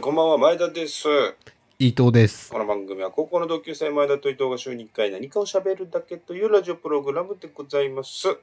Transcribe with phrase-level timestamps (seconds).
[0.00, 1.06] こんばんは、前田です。
[1.78, 2.50] 伊藤です。
[2.50, 8.36] この番組は高校の同級生前田と伊藤が週に1回何かを喋るだけというラジオプログラムでございます。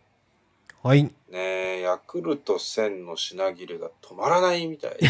[0.81, 1.03] はい。
[1.03, 4.91] ねえ、ヤクルト1000の品切れが止まらないみたい。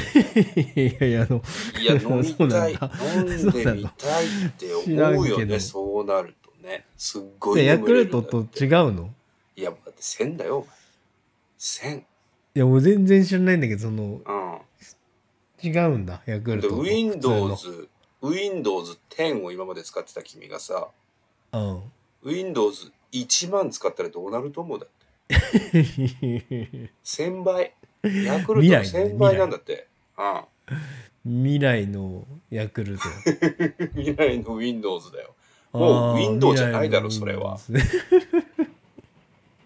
[0.75, 1.43] いやいや、あの、
[1.79, 2.73] いや、飲みたい。
[2.73, 6.87] 飲んでみたいって思うよね、そうなるとね。
[6.97, 9.13] すっごいでヤクルトと違うの？
[9.55, 10.69] いや、だって1000だよ、お前。
[11.59, 11.99] 1000。
[11.99, 12.03] い
[12.55, 14.57] や、もう全然知らないんだけど、その、うん。
[15.63, 17.89] 違うんだ、ヤクルで、ト Windows、
[18.21, 20.89] Windows 10を今まで使ってた君がさ、
[21.53, 21.81] うん。
[22.23, 25.01] Windows 1万使ったらどうなると思うだって。
[27.03, 27.73] 1000倍。
[28.03, 29.87] ヤクルトの未来ね1000倍なんだって。
[30.17, 30.21] う
[31.33, 31.43] ん。
[31.43, 33.03] 未来のヤクルト。
[33.95, 35.35] 未来の Windows だよ。
[35.73, 37.59] もう Windows じゃないだろそれは。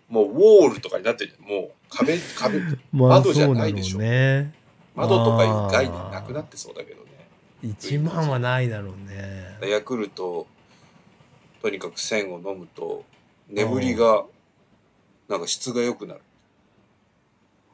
[0.09, 1.33] もうウォールとかになってる。
[1.39, 2.59] もう壁、壁、
[2.91, 4.53] 窓じゃないでしょそうだろうね。
[4.95, 7.27] 窓とかいう概念なくなってそうだけどね。
[7.63, 9.57] 1万はないだろうね。
[9.69, 10.47] ヤクルト、
[11.61, 13.03] とにかく1000を飲むと、
[13.49, 14.25] 眠りが、
[15.27, 16.21] なんか質が良くなる。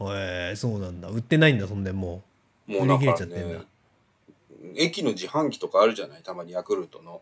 [0.02, 1.10] へえ、そうなんだ。
[1.10, 2.24] 売ってないんだ、そんでも
[2.66, 3.66] もうなんか売り切れちゃってんねだ、
[4.78, 6.24] 駅の自販機とかあるじゃない？
[6.24, 7.18] たまにヤクルトの。
[7.18, 7.20] う。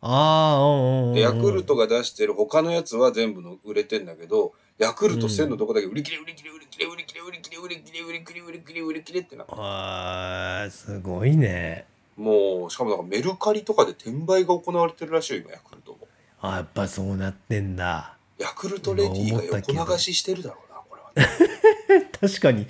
[0.00, 1.14] ああ、うんうんうん。
[1.14, 9.44] でヤクルトが出してる他のやつは全部の売れてんだけど、ヤクルト1000のとこだけ売り切れ売り切れ売り切れ売り切れ売り切れ売り切れ売り切れ売り切れ売り切れってな。
[9.48, 11.86] ああ、すごいね。
[12.18, 15.98] もう、しかもなんかメルカリとかで転売が行われてるらしいよ、今ヤクルトも。
[16.42, 18.16] あやっぱそうなってんだ。
[18.38, 22.10] ヤクルトレディが横流ししてるだろうな、これはね。
[22.20, 22.66] 確かに、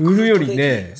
[0.00, 0.94] 売るよりね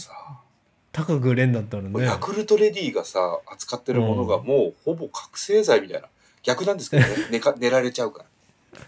[0.92, 2.05] 高く売れんだったらね。
[2.05, 6.06] ヤクルトレディがさ、扱ってるものがもうほぼ覚醒剤みたいな。
[6.44, 7.08] 逆なんですけどね。
[7.33, 8.27] 寝か寝られちゃうから。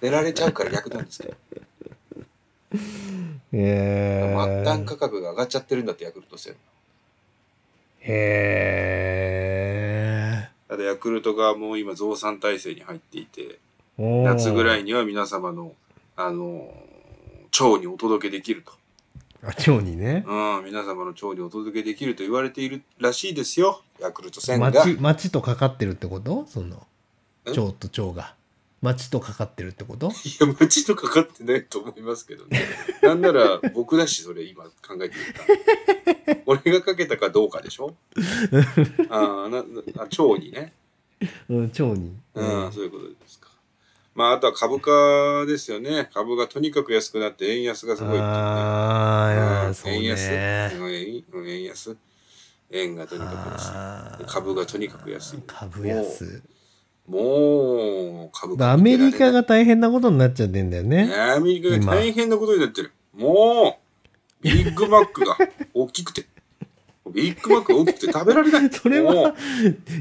[0.00, 1.34] 寝られちゃうから逆なんですけど。
[3.52, 4.34] へえ。
[4.64, 6.54] 末端価格が上がっちゃってるんだって、ヤクルト1000。
[8.00, 8.06] へ
[10.42, 10.50] え。
[10.68, 13.58] ただヤクルトがもう今増産体制に入っていて、
[13.98, 15.72] 夏ぐらいには皆様の、
[16.16, 16.72] あの、
[17.58, 18.72] 腸にお届けできると。
[19.42, 20.24] あ、腸にね。
[20.26, 23.82] うん、皆様の腸にお届けできると言われているらしいですよ。
[24.00, 24.70] ヤクルト1000が。
[24.70, 26.46] 町、町とかかってるってこと？
[26.48, 26.86] その、
[27.46, 27.50] え？
[27.50, 28.35] 腸と腸が。
[28.82, 30.08] 町とかかってるってこと？
[30.08, 30.10] い
[30.40, 32.60] や、町とかかってないと思いますけどね。
[33.02, 34.70] なんなら僕だし、それ今考
[35.02, 35.14] えて
[36.26, 36.42] みた。
[36.46, 37.94] 俺がかけたかどうかでしょ？
[39.10, 39.64] ああ、な、な
[39.96, 40.72] あ腸にね。
[41.48, 42.14] うん、腸に。
[42.34, 43.48] うん、そういうことですか。
[44.14, 46.08] まあ、あとは株価ですよね。
[46.12, 48.18] 株がとにかく安くなって円安がすごいね。
[48.20, 50.70] ああ、そう円安、ね。
[50.74, 51.96] うん円うん円安
[52.70, 53.52] 円がとにかく
[54.20, 54.32] 安い。
[54.32, 55.42] 株がとにかく安い。
[55.46, 56.42] 株安。
[57.08, 61.12] もう、株価アメリカがが大変なことになっちゃってんだよね。
[61.14, 62.92] アメリカが大変なことになってる。
[63.14, 63.78] も
[64.42, 65.36] う、ビッグマックが
[65.72, 66.26] 大きくて。
[67.12, 68.70] ビッグマックが大きくて食べられない。
[68.74, 69.34] それもはう、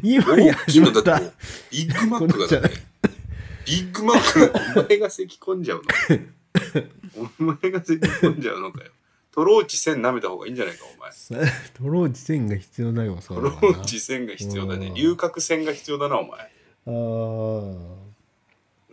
[0.02, 1.32] 今大やきいのだって
[1.72, 2.78] ビッグマックがだって、
[3.66, 7.30] ビッグマックがお前が咳込んじゃうの。
[7.40, 8.92] お前が咳込んじゃうのかよ。
[9.32, 11.12] トローチ線舐めた方がいいんじゃないか、お前。
[11.74, 14.92] トローチ線が必要だよ、そトローチ線が必要だねう。
[14.92, 16.55] ん龍角線が必要だな、お前。
[16.86, 16.92] だ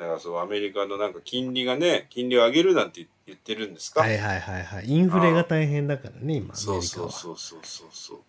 [0.06, 4.00] からそう、アメリカのなんか金利がね、金利を上げるなんて言ってるんですか？
[4.00, 4.86] はいはいはいはい。
[4.88, 7.10] インフレが大変だからね、今、アそうそう。
[7.10, 8.20] そうそうそうそ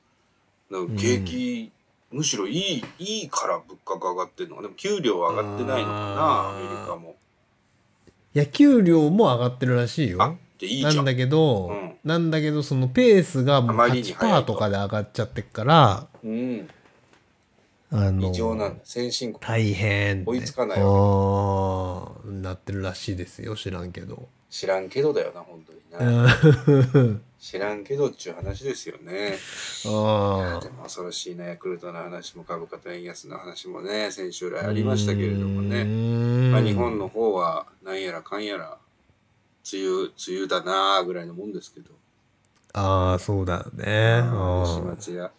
[0.70, 0.74] う。
[0.74, 1.72] なんか景気、
[2.12, 7.16] むしろいい、いいから物価が上がってるのかでも給料は上がってないのかな、アメリカも。
[8.36, 10.84] いや、給料も上がってるらしいあよ。、でいい。
[10.84, 16.68] なんだけど、うんなんだけど、そのペースがもうあまりに早い8%ととかで上がっちゃってっから、うん。
[17.94, 18.82] あの、異常なんだ。
[18.84, 19.40] 先進国。
[19.40, 20.24] 大変。
[20.26, 24.28] 追いつかないあーなってるらしいですよ、知らんけど。
[24.50, 26.28] 知らんけどだよな、本当にな。
[26.28, 29.38] あ知らんけどっちゅう話ですよね。
[29.86, 35.84] あでも恐ろしいね、ヤクルトの話も株価と円安の話もね、先週来ありましたけれどもね。
[35.84, 38.78] ねまあ、日本の方はなんやらかんやら
[39.72, 41.92] 梅雨梅雨だなあぐらいのもんですけど
[42.74, 44.22] ああ、そうだね。
[44.22, 45.32] 西あ松屋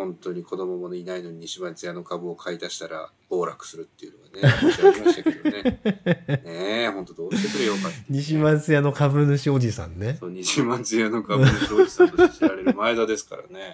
[0.00, 5.62] 本当に子供もいないのに西松屋の株を買い足したら暴落するっていうのがね昔ありましたけどね
[6.44, 10.16] ねえ本当どうしてくれようかって西松屋の株主おじさんね。
[10.18, 13.72] そう西松屋の株主おじさんとして知られる前田ですからね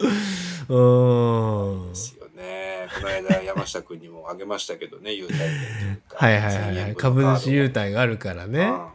[0.68, 1.94] うーんで。
[1.94, 6.96] すよねこの間山下君にもあげましたけどね優待券というかはいはい1000はい。
[6.96, 8.64] 株主優待があるからね。
[8.64, 8.86] うん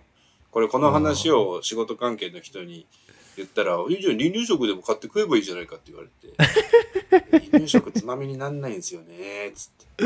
[0.51, 2.85] これこの話を仕事関係の人に
[3.43, 6.33] 言ったら「いいじゃん離乳食でも買って食えばいいじゃないか」って言われて
[7.51, 10.05] 「離乳食つまみになんないんですよね」つって。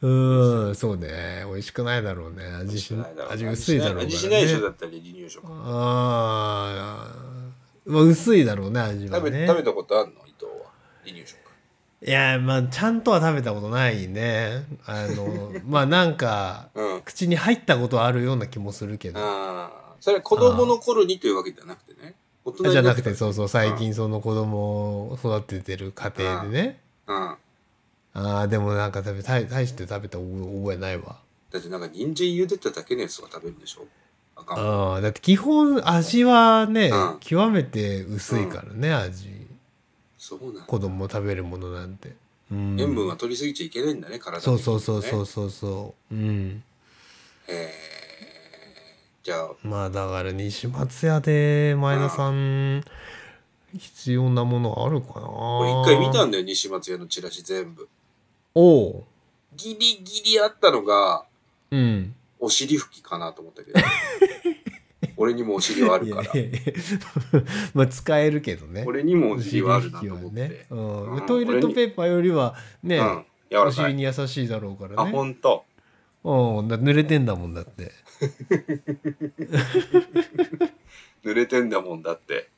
[0.00, 1.42] うーん、そうね。
[1.46, 2.44] 美味しくないだろうね。
[2.44, 2.94] 味し
[3.30, 4.04] 味薄いだろうね。
[4.04, 5.44] 味しないでしょだったら離乳食。
[5.44, 7.16] ああ、
[7.84, 9.46] まあ薄いだろうね、味は食べね。
[9.48, 10.20] 食べたことあるの？
[10.26, 10.70] 伊藤は。
[11.04, 11.38] 離乳食。
[12.06, 14.66] いやまあちゃんとは食べたことないね。
[14.86, 17.02] あの まあなんかうん。
[17.02, 19.18] 口に入ったことはあるような気もするけど。
[19.18, 22.14] ああそれは子供の頃にというわけではなくてね
[22.48, 26.80] 大人にじゃなくってそうそう最近その子供を育ててる家庭でね。
[27.06, 27.16] うん。
[27.16, 27.38] あ
[28.14, 31.18] あでもなんか食べ大大して食べた覚えないわ。
[31.50, 33.86] だってなんか人参茹でただけのやつとか食べるんでしょ？
[34.36, 37.16] あかんああだって基本味はね、うん。
[37.20, 39.30] 極めて薄いからね、味。
[40.16, 40.62] そうなんだ。
[40.62, 42.14] 子供食べるものなんて、
[42.50, 46.14] うん、塩分は取りすぎちゃいけないんだね体にそうそうそうそうねそうそう。
[46.14, 46.62] うん。
[47.46, 47.72] へえ
[49.28, 49.50] じゃあ。
[49.62, 52.82] まあだから西松屋で前田さん、
[53.76, 55.28] 必要なものあるかな。
[55.28, 57.86] 俺一回見たんだよ西松屋のチラシ全部。
[58.54, 59.04] おう。
[59.54, 61.26] ギリギリあったのが
[61.70, 62.14] うん。
[62.40, 63.78] お尻拭きかなと思ったけど。
[65.18, 66.32] 俺にもお尻はあるから。
[67.74, 68.84] まあ使えるけどね。
[68.86, 70.66] 俺にもお尻はあるなと思って、ね。
[70.70, 71.12] うん。
[71.16, 71.26] うん。
[71.26, 73.26] トイレットペーパーよりはね、うん。
[73.50, 75.64] 柔お尻に優しいだろうからあねほんと
[76.28, 77.92] うんだ濡れてんだもんだって。
[81.24, 82.48] 濡れてんだもんだって。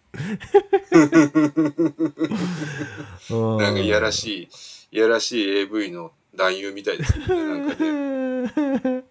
[3.30, 3.58] うん。
[3.58, 4.48] なんかいやらし
[4.90, 9.04] いいやらしい AV の男優みたいですねなんかね。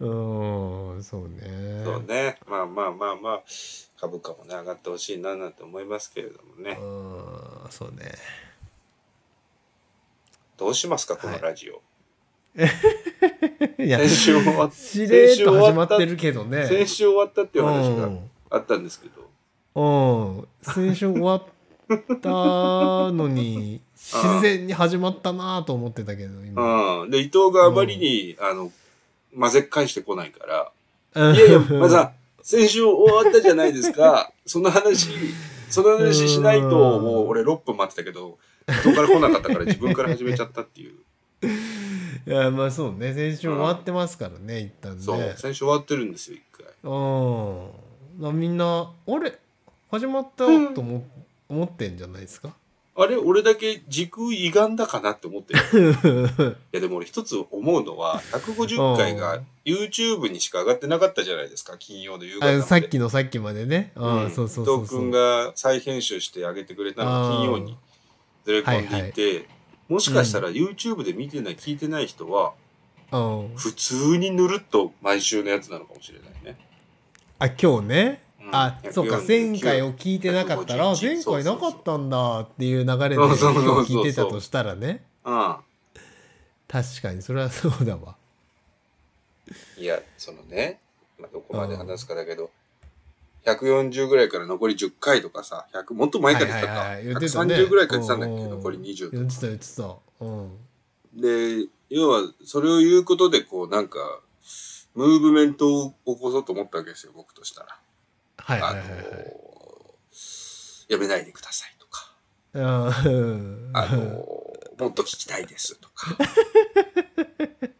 [0.00, 0.06] う
[0.98, 1.82] んそうね。
[1.84, 2.38] そうね。
[2.48, 3.42] まあまあまあまあ
[4.00, 6.78] 株価もね上がってほしいななんて思いますけれどもね。
[6.80, 8.12] うんそうね。
[10.56, 11.80] どうしますかこのラジオ、い
[13.78, 16.66] や先週終わっしれーっと始まってるけどね。
[16.66, 19.30] 先週終わったっていう話がうんあったんですけど。
[19.74, 20.48] うん。
[20.62, 21.44] 先週終わっ
[22.20, 22.28] た
[23.12, 27.02] のに自然に始まったなと思ってたけど今。
[27.02, 27.10] うん。
[27.10, 28.72] で伊藤があまりに、あの
[29.38, 30.72] 混ぜ返してこないから
[31.14, 31.36] うん。
[31.36, 32.12] いやいや、まだ
[32.42, 34.32] 先週終わったじゃないですか。
[34.44, 35.10] その話、
[35.68, 37.02] その話しないと、うん。
[37.04, 38.38] もう俺6分待ってたけど、
[38.80, 40.94] 人から来なかったから自分から始めちゃったっていう。
[42.26, 43.14] いやまあそうね。
[43.14, 45.02] 先週終わってますからね一旦ね。
[45.02, 46.66] そう、先週終わってるんですよ、一回。
[46.82, 48.38] うん。
[48.38, 49.38] みんなあれ？
[49.90, 51.04] 始まったと思,、
[51.48, 52.54] 思ってんじゃないですか？
[52.96, 55.96] あれ、俺だけ時空歪んだかなって思ってる。
[56.72, 63.92] いや、でも俺一つ思うのは、150回が YouTube にしか上がってなかったじゃないですか、金曜の夕方さっきのさっきまでね。
[63.96, 64.30] あ、うん。
[64.30, 67.76] そうそうそう伊藤君が再編集してあげてくれたのが金曜に
[68.44, 69.48] ずれ込んでいて、
[69.90, 72.54] もしかしたら YouTube で見てない、聞いてない人は、
[73.10, 73.56] うん。
[73.56, 76.56] 普通にぬるっと毎週のやつなのかもしれないね。
[77.40, 78.54] あ今日ね、うん。
[78.54, 83.44] あそうか149前回を聞いてなかったらあ151前回なかったんだっていう流れで今日
[83.92, 85.02] 聞いてたとしたらね。
[85.24, 85.56] うん。
[86.68, 88.14] 確かにそれはそうだわ。
[89.76, 90.78] いや、そのね、
[91.18, 92.52] まあ、どこまで話すかだけど、
[93.44, 96.80] 140ぐらいから残り10回とかさ、100もっと前から言ってたか。
[96.80, 97.54] はいはいはい言ってたね。
[97.54, 99.96] 130ぐらいから言ってたんだっけ、残り20言ってた言ってた。
[100.20, 100.58] うん。
[101.14, 103.98] で、要は、それを言うことで、こう、なんか、
[104.94, 107.78] ムーブメントを起こそうと思ったわけですよ、僕としたら。
[108.36, 108.90] はいはいあのはい。
[108.90, 109.50] はい
[110.90, 112.12] やめないでくださいとか、
[112.52, 113.70] うん。
[113.72, 114.00] あの
[114.76, 116.16] もっと聞きたいですとか、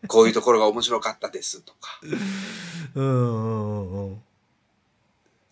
[0.06, 2.00] こういうところが面白かったですとか、
[2.94, 4.22] うんうんうんうん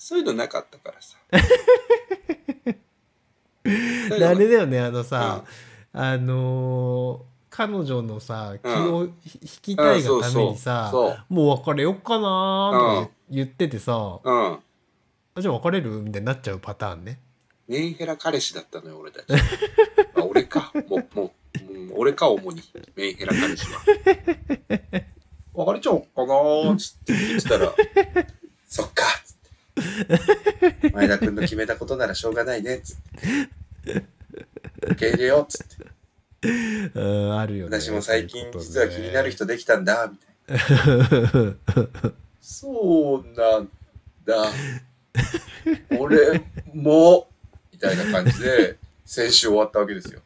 [0.08, 1.18] そういうのなかったからさ。
[4.18, 5.44] であれだよねあのさ、
[5.92, 14.58] あのー彼女のさ気をひ引きたいがためにさ、そうもう別れよっかなーとか言っててさ、うん。
[15.34, 15.90] あじゃあ別れる？
[16.02, 17.20] みたいになっちゃうパターンね
[17.66, 19.24] メンヘラ彼氏だったのよ、俺たち。
[20.14, 20.72] あ俺か。
[20.88, 21.30] もう、もう、
[21.72, 22.62] うん俺か、主に。
[22.96, 23.80] メンヘラ彼氏は。
[25.54, 27.74] 別れちゃおうかなーっつって言ってたら、
[28.66, 29.04] そっか。
[30.92, 32.96] 前田君の決めたことならしょうがないねっつっ
[33.84, 34.04] て。
[34.82, 35.86] 受け入れようっつって。
[36.94, 40.66] うんあるよね私も最近実は気になる人できたんだ、みたい
[41.22, 41.54] な。
[42.40, 43.68] そうなん
[44.24, 44.52] だ。
[45.98, 46.42] 俺
[46.72, 47.28] も、
[47.72, 50.20] みたいな感じで、先週終わったわけですよ。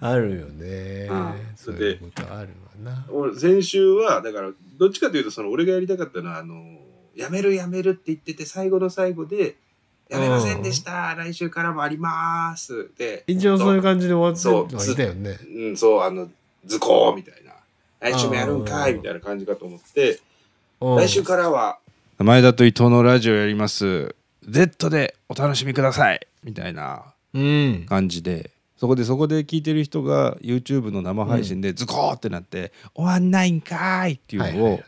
[0.00, 2.50] あるよね、うんそういうことある
[2.84, 6.54] わな俺先週はだからどっちかというとその俺がやりたかったのはあの
[7.16, 9.56] やめるやめるって言ってて最後の最後で
[10.08, 15.38] 「やめませんでした来週からもあります」で一応そういう感じで終わそうってはいたよね。
[15.54, 16.30] うんそうあの
[16.64, 17.52] 図工みたいな。
[18.00, 20.20] 来週もやるんかいうんみたいな感じかと思って
[20.80, 20.96] うん。
[20.96, 21.78] 来週からは
[22.18, 24.14] 前田と伊藤のラジオやります。
[24.48, 26.26] Z でお楽しみください。
[26.42, 27.04] みたいな
[27.34, 27.86] うん。
[27.88, 28.50] 感じで。
[28.76, 34.80] そこでそこで聞いてる人が YouTube の生配信でズコーってなって「終わんないんかーい!」っていうのを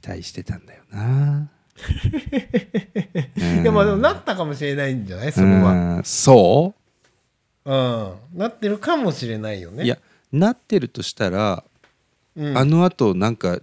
[0.00, 1.50] 期待してたんだよな。
[3.62, 5.32] いやまあでもなったかもしれないんじゃない？
[5.32, 5.96] それは。
[5.96, 6.74] うんそ
[7.64, 7.70] う？
[7.70, 8.14] うん。
[8.38, 9.84] なってるかもしれないよね。
[9.84, 9.98] いや
[10.32, 11.64] なってるとしたら、
[12.36, 12.56] うん。
[12.58, 13.58] あのあとなんか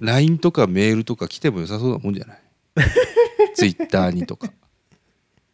[0.00, 2.38] LINE とかメールとか来ても良さそうなもんじゃない？
[3.56, 4.50] Twitter にとか。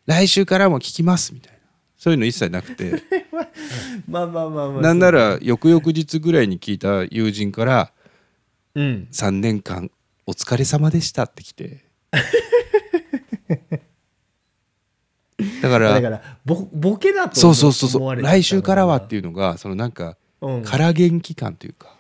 [0.07, 1.59] 来週からも聞きますみたいな。
[1.97, 3.03] そういうの一切なくて。
[4.09, 4.83] まあまあまあまあ。
[4.83, 7.93] なんなら翌々日ぐらいに聞いた友人から
[8.75, 9.91] うん「3年間
[10.31, 11.85] お疲れ様でした」って来て。
[15.63, 18.23] だからだからボボケだとそうそうそうそう。
[18.23, 20.63] 来週からはっていうのがそのなんかうん。
[20.65, 21.97] 空元気感というか。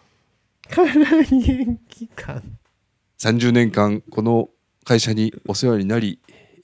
[0.68, 2.58] から元気感
[3.18, 4.50] 30年間この
[4.84, 6.20] 会社にお世話になり、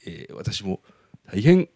[0.06, 0.80] えー私も
[1.32, 1.68] 大変、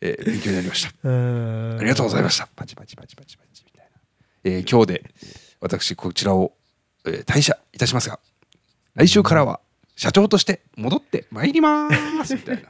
[0.00, 0.88] えー勉強になりました。
[1.08, 2.48] あ ありがとうございました。
[2.56, 4.00] パチパチパチパチパチみたいな、
[4.44, 5.10] えー今日で
[5.60, 6.56] 私こちらを、
[7.04, 8.18] えー退社いたしますが
[8.96, 9.60] 来週からは
[9.94, 11.90] 社長として戻ってまいりま
[12.24, 12.62] す みたいな。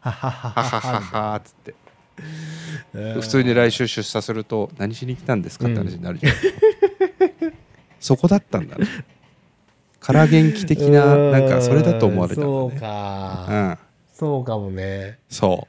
[0.00, 1.74] ははははっつって。
[2.92, 7.54] 普通に来週出社すると何しに来たんですかって話になるじゃん、うん、
[7.98, 8.86] そこだったんだね。
[10.00, 13.78] から元気的ななんかそれだと思われた、ね、そうか、うん、
[14.12, 15.18] そうかもね。
[15.28, 15.68] そ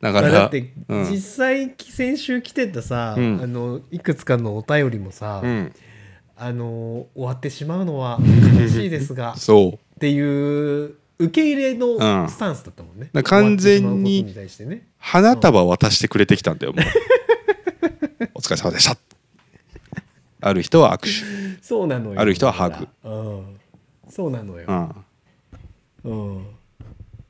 [0.00, 0.04] う。
[0.04, 5.72] だから、だって、うん、実際先週来てたさ、うん、あのいくつかのお便りもさ、うん。
[6.36, 8.18] あの終わってしまうのは
[8.60, 9.74] 悲しいですが そう。
[9.74, 11.78] っていう受け入れうん。
[11.78, 14.34] のスタンスだったもんね、だから完全に
[14.98, 16.84] 花束渡してくれてきたんだよもう。
[18.34, 18.96] お疲れ様でした。
[20.40, 21.02] ある人は握
[21.56, 21.62] 手。
[21.62, 22.20] そうなのよ。
[22.20, 22.88] ある人はハグ。
[23.04, 23.10] う
[23.40, 23.60] ん。
[24.10, 24.96] そうなのうん、よ、だか
[26.04, 26.44] うん。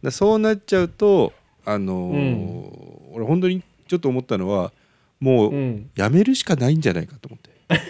[0.03, 1.33] らそうなっちゃうと
[1.65, 3.15] あのーうん。
[3.15, 4.73] 俺本当にちょっと思ったのは
[5.21, 5.91] もううん。
[5.95, 7.51] やめるしかないんじゃないかと思って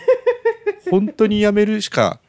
[0.91, 2.21] 本当にやめるしか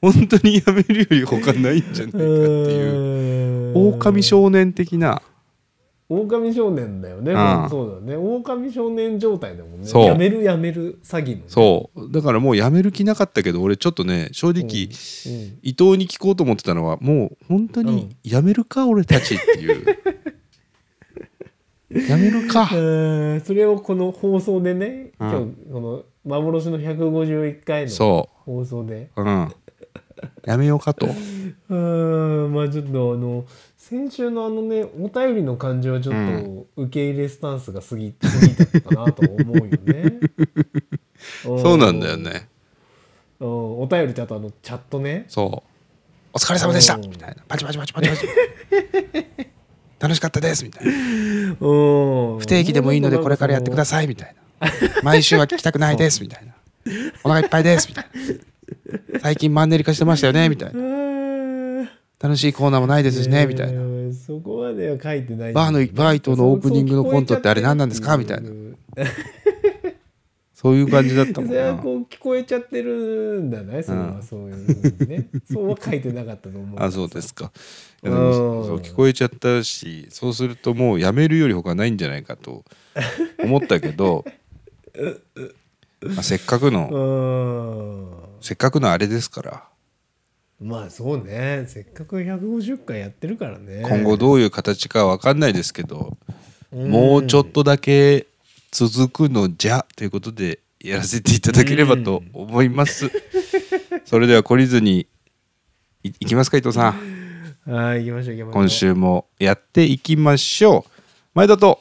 [0.00, 3.72] 本当にやめるより他ないんじゃないかっていう。
[3.74, 5.22] う狼少年的な。
[6.08, 7.68] 狼少年だよね、うん。
[7.68, 8.16] そうだね。
[8.16, 9.86] 狼少年状態だもんね。
[9.86, 10.04] そう。
[10.04, 12.12] やめるやめる詐欺のね、そう。
[12.12, 14.68] だからもうやめる気なかったけど俺ちょっとね正直、うん。
[15.62, 19.84] 伊藤に聞こうと思ってたのはもう本当にやめるか、俺たちっていう。
[22.08, 22.70] やめるか。
[22.72, 22.76] う
[23.36, 25.28] んそれをこの放送でね、うん。
[25.30, 29.10] 今日この幻の151回のそ放送で。
[29.16, 29.54] ううん。
[30.44, 31.06] やめようかと。
[31.70, 33.44] うんまあちょっとあの
[33.76, 36.14] 先週のあのねお便りの感じはちょっ
[36.76, 40.18] と受け入れスタンスが過ぎ過ぎたかなと思うよね。
[41.42, 42.48] そうなんだよね。
[43.40, 43.80] うん。
[43.80, 45.24] お便りとあとあのチャットね。
[45.28, 45.68] そう。
[46.34, 46.94] お疲れ様でした。
[46.96, 47.00] うん。
[47.02, 47.36] みたいな。
[47.48, 48.26] パチパチパチパチパチ。
[49.98, 50.64] 楽しかったです。
[50.64, 50.92] みたいな。
[51.58, 54.06] 不不定期でもいいのでこれからやってください。
[54.06, 54.37] みたいな
[55.02, 56.54] 毎週は聞きたくないですみたいな。
[57.24, 58.04] お腹いっぱいですみたい
[59.12, 59.20] な。
[59.20, 60.80] 最近マンネリ化してましたよねみたいな。
[60.80, 63.80] な楽しいコーナーもないですしねみたいな。
[63.80, 65.52] なそこまでは書いてない。
[65.52, 68.50] バーのバイトのオープニングのコントってあれ何なんですかみたいな。
[70.54, 71.74] そういう感じだったもんな。
[71.76, 75.28] こう聞こえちゃってるんだねそれはそういうね。
[75.52, 76.82] そうは書いてなかったと思う。
[76.82, 77.52] あそうですか。
[78.02, 82.64] でもそう聞こえちゃったしそうするともうやめるより他ないんじゃないかと
[83.38, 84.24] 思ったけど、
[86.00, 88.42] まあ、せっかくのうん。
[88.42, 89.64] せっかくのあれですから。
[90.60, 91.64] まあそうね。
[91.68, 93.82] せっかく150回やってるからね。
[93.88, 96.16] 今後どういう形かわかんないですけど、
[96.72, 96.90] うん。
[96.90, 98.26] もうちょっとだけ
[98.70, 103.10] 続くのじゃということでやらせていただければと思います。
[104.04, 105.06] それでは懲りずに
[106.02, 107.18] いいきますか伊藤さん。
[107.70, 108.62] はい行きましょう行きましょう。
[108.62, 110.90] 今週もやっていきましょう。
[111.34, 111.80] 前田と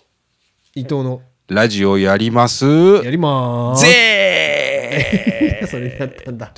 [0.75, 2.65] 伊藤のラジオやります。
[2.65, 3.85] やりまーす。
[3.85, 5.67] ぜー。
[5.71, 6.51] それだったんだ。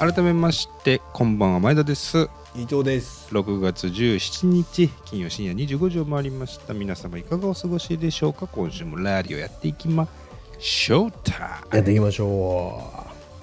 [0.00, 2.28] 改めましてこんばんは前田です。
[2.56, 3.28] 伊藤です。
[3.30, 6.74] 6月17日金曜深夜25時を回りました。
[6.74, 8.48] 皆様いかがお過ごしでしょうか？
[8.48, 10.08] 今週もラディオやっていきま
[10.58, 11.12] しょう。
[11.22, 12.82] タイやっていきましょ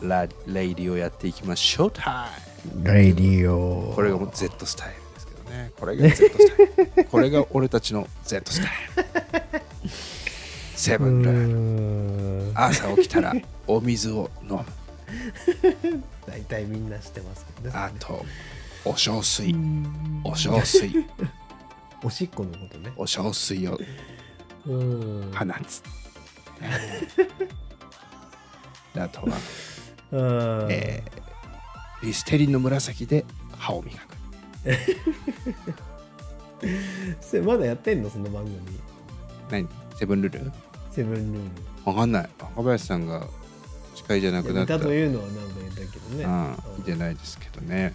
[0.01, 1.91] ムラレイディオやっていきましょう。
[1.91, 2.48] タイう
[2.83, 3.87] レディオ。
[3.89, 5.71] ムこれがもう Z スタイルですけどね。
[5.79, 7.05] これが Z スタイル。
[7.09, 8.69] これが俺たちの Z スタイ
[9.05, 9.09] ル。
[10.75, 11.33] セブンルー
[12.47, 13.33] ム朝起きたら
[13.67, 14.65] お水を飲む。
[16.25, 17.75] 大体みんな知ってますけどね。
[17.75, 18.25] あと
[18.85, 19.53] お小水。
[20.23, 20.89] お小水。
[22.01, 22.93] おしっこのことね。
[22.95, 23.77] お小水を
[24.67, 25.31] うん。
[25.33, 25.83] 放つ。
[28.97, 29.27] あとは
[30.11, 30.17] う
[30.67, 30.71] ん。
[30.71, 31.28] えー
[32.03, 33.25] リステリンの紫で
[33.57, 34.17] 歯を磨く。
[37.21, 38.09] それまだやってんの？
[38.09, 38.57] その番組。
[39.49, 39.67] 何？
[39.97, 40.51] セブンルール？
[40.91, 41.49] セブンルール。
[41.85, 42.29] わかんない。
[42.39, 43.27] 若林さんが
[43.95, 44.79] 司会じゃなくなった。
[44.79, 46.23] というのはなんか言ったけどね。
[46.23, 46.55] うん。
[46.77, 47.93] 見てないですけどね。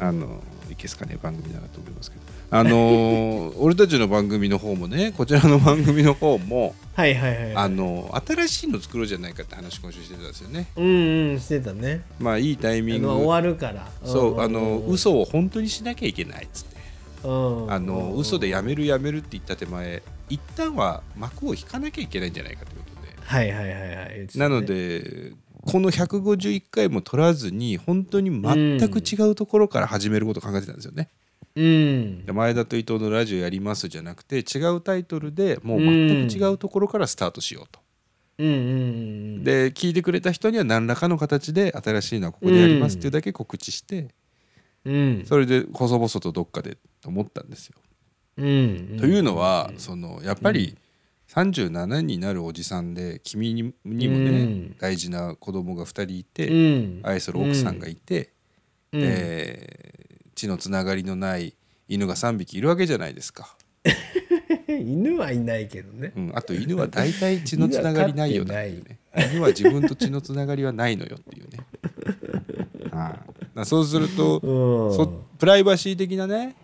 [0.00, 10.66] あのいけすかね番組だなと思いますけどあの俺たちの番組の方もねこちらの番組の方もはいはいはいあの新しいの作ろうじゃないかって話今週してたんですよね。
[10.76, 12.02] うんうんしてたね。
[12.18, 13.10] まあいいタイミング。
[13.10, 13.86] 終わるから。
[14.04, 16.76] そうあのうん嘘を本当にしなきゃいけないっつって。
[17.24, 17.28] う
[17.66, 23.14] んあの嘘でやめるやめるって言った手前一旦は幕を引かなきゃいけないんじゃないかということで。
[23.22, 24.28] はいはいはいはい。
[24.36, 31.10] なのでこの151回も取らずに本当に全く違うところから始めることを考えてたんですよね。
[31.12, 37.80] うんで前田と伊藤のラジオやりますじゃなくて違うタイトルでもう全く違うところからスタートしようと。
[38.38, 38.46] うん。
[38.46, 38.56] うんう
[39.40, 44.08] んで聞いてくれた人には何らかの形で新しいのはここでやりますっていうだけ告知して
[44.84, 45.24] うん。
[45.26, 47.76] それで細々とどっかでと思ったんですよ。
[48.36, 48.96] うん。
[48.98, 50.76] というのはそのやっぱり
[51.28, 54.76] 37になるおじさんで君ににもね、うん。
[54.78, 57.00] 大事な子供が2人いて、うん。
[57.02, 58.32] 愛する奥さんがいて、
[58.92, 59.00] うん。
[59.00, 60.07] で
[60.38, 61.56] 血のつながりのない
[61.88, 63.56] 犬が3匹いるわけじゃないですか、
[64.68, 66.12] 犬はいないけどね。
[66.16, 68.54] うん、あと犬は大体血のつながりないよね。
[68.54, 68.98] っていうね
[69.32, 71.58] 犬は自分と血のつながりはないのよっていうね、
[72.92, 73.12] はい。
[73.12, 73.18] だか
[73.56, 74.96] らそうすると、うん。
[74.96, 75.06] そ
[75.38, 76.54] プライバシー的なね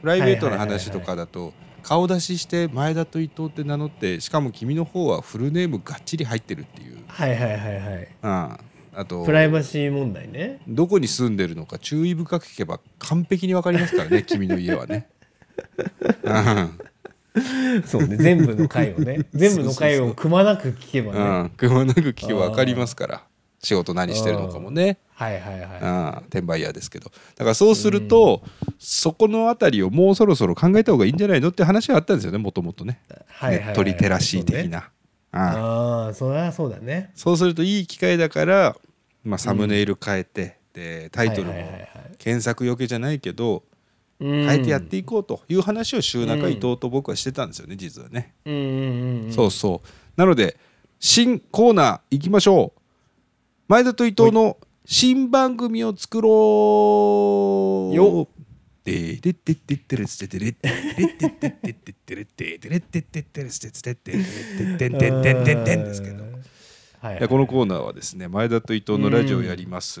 [0.00, 7.80] プライベートの話とかだと顔出しして前田と伊藤って名乗ってしかも君の方はフルネームがっちり入ってるっていう、はいはいはい。
[7.80, 8.58] はいあ
[8.98, 10.60] あとプライバシー問題ね。
[10.66, 15.08] どこに住んでるのか注意深く聞けば完璧に分かりますからね 君の家はね。
[16.24, 16.30] う
[17.78, 23.22] んそうね全部の回をね 全部の回をくまなく聞けばうねん、くまなく聞けば分かりますから。
[23.60, 24.98] 仕事何してるのかもね。
[25.14, 27.10] はいはいはいああ転売ヤーですけど。
[27.36, 28.42] だからそうすると、
[28.78, 33.00] そこのあたりをもうそろそろ考えた方がいいんじゃないのって話はあったんですよねもともとね。
[33.26, 33.66] はいはいはい。
[33.66, 34.90] ネットリテラシー的な。
[35.32, 37.10] ああああそりゃそうだね。
[37.16, 38.76] そうするといい機会だから、
[39.24, 41.54] まあ、サムネイル変えて、うん、でタイトルも
[42.18, 43.64] 検索よけじゃないけど、
[44.20, 48.34] 変えてやっていこうという話を週中伊藤と僕はしてたんですよね、実はね、
[49.32, 49.88] そうそう。
[50.16, 50.56] なので
[50.98, 52.80] 新コーナーいきましょう。
[53.68, 57.94] 前田と伊藤の新番組を作ろう。
[57.94, 58.28] よ
[58.84, 60.70] でででででれつてれでで
[61.18, 61.76] でで
[62.06, 66.24] でれてでれてでれつてつててれてんてんてんてんてんてんですけど
[67.00, 67.18] はい。
[67.18, 70.00] いやこのコーナーはですね前田と伊藤のラジオをやります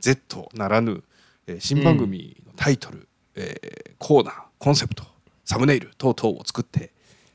[0.00, 1.02] Z ならぬ、
[1.46, 5.04] えー新番組のタイトル、えーコーナーコンセプト
[5.44, 6.90] サムネイル等々を作って、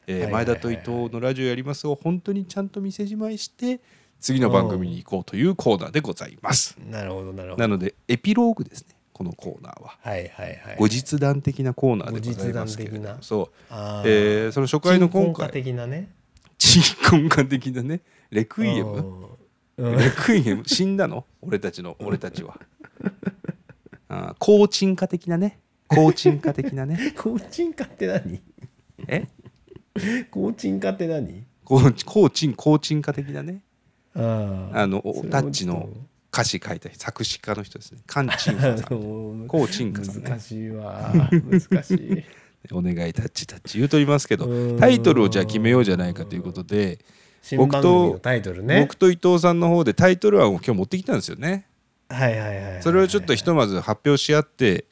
[0.07, 3.79] え前田と伊藤のラジオやりますを本当にちゃんと店じまいして
[4.19, 6.75] 次の番組に行こうというコーナーでございます。
[6.89, 7.61] なるほどなるほど。
[7.61, 9.97] なのでエピローグですねこのコーナーは。
[10.01, 10.75] はいはいはい。
[10.77, 13.15] 後日談的なコーナーでございますけれど後日談的な。
[13.15, 16.09] もそう、あえーその初回の今鎮魂歌回的なね。
[16.57, 19.29] 鎮魂歌的なねレクイエム？
[19.77, 19.97] うん。
[19.97, 20.63] レクイエム？
[20.67, 21.25] 死んだの？
[21.41, 22.59] 俺たちの俺たちは。
[24.09, 25.59] あー高鎮化的なね？
[25.87, 27.13] 高鎮化的なね？
[27.17, 28.41] 高鎮歌って何？
[29.07, 29.27] え？
[30.31, 31.43] 高鎮歌って何？
[31.63, 33.61] 高高鎮高鎮化的なね？
[34.15, 35.89] ああのタッチの
[36.33, 37.99] 歌詞書いた作詞家の人ですね。
[38.07, 39.43] カンチンカさん。
[39.43, 40.29] ん高鎮化さんね。
[40.29, 41.11] 難しいわ。
[41.13, 42.23] 難しい。
[42.71, 44.77] お願いタッチタッチ言うとりますけどうん。
[44.79, 46.99] タイトルをじゃあ決めようじゃないかということで
[47.41, 51.65] 新番組のタイトルね僕と伊藤さんの方でタイトル案を今日持ってきたんですよね。
[52.09, 54.85] はいはいはいはいそれをちょっとひとまず発表し合って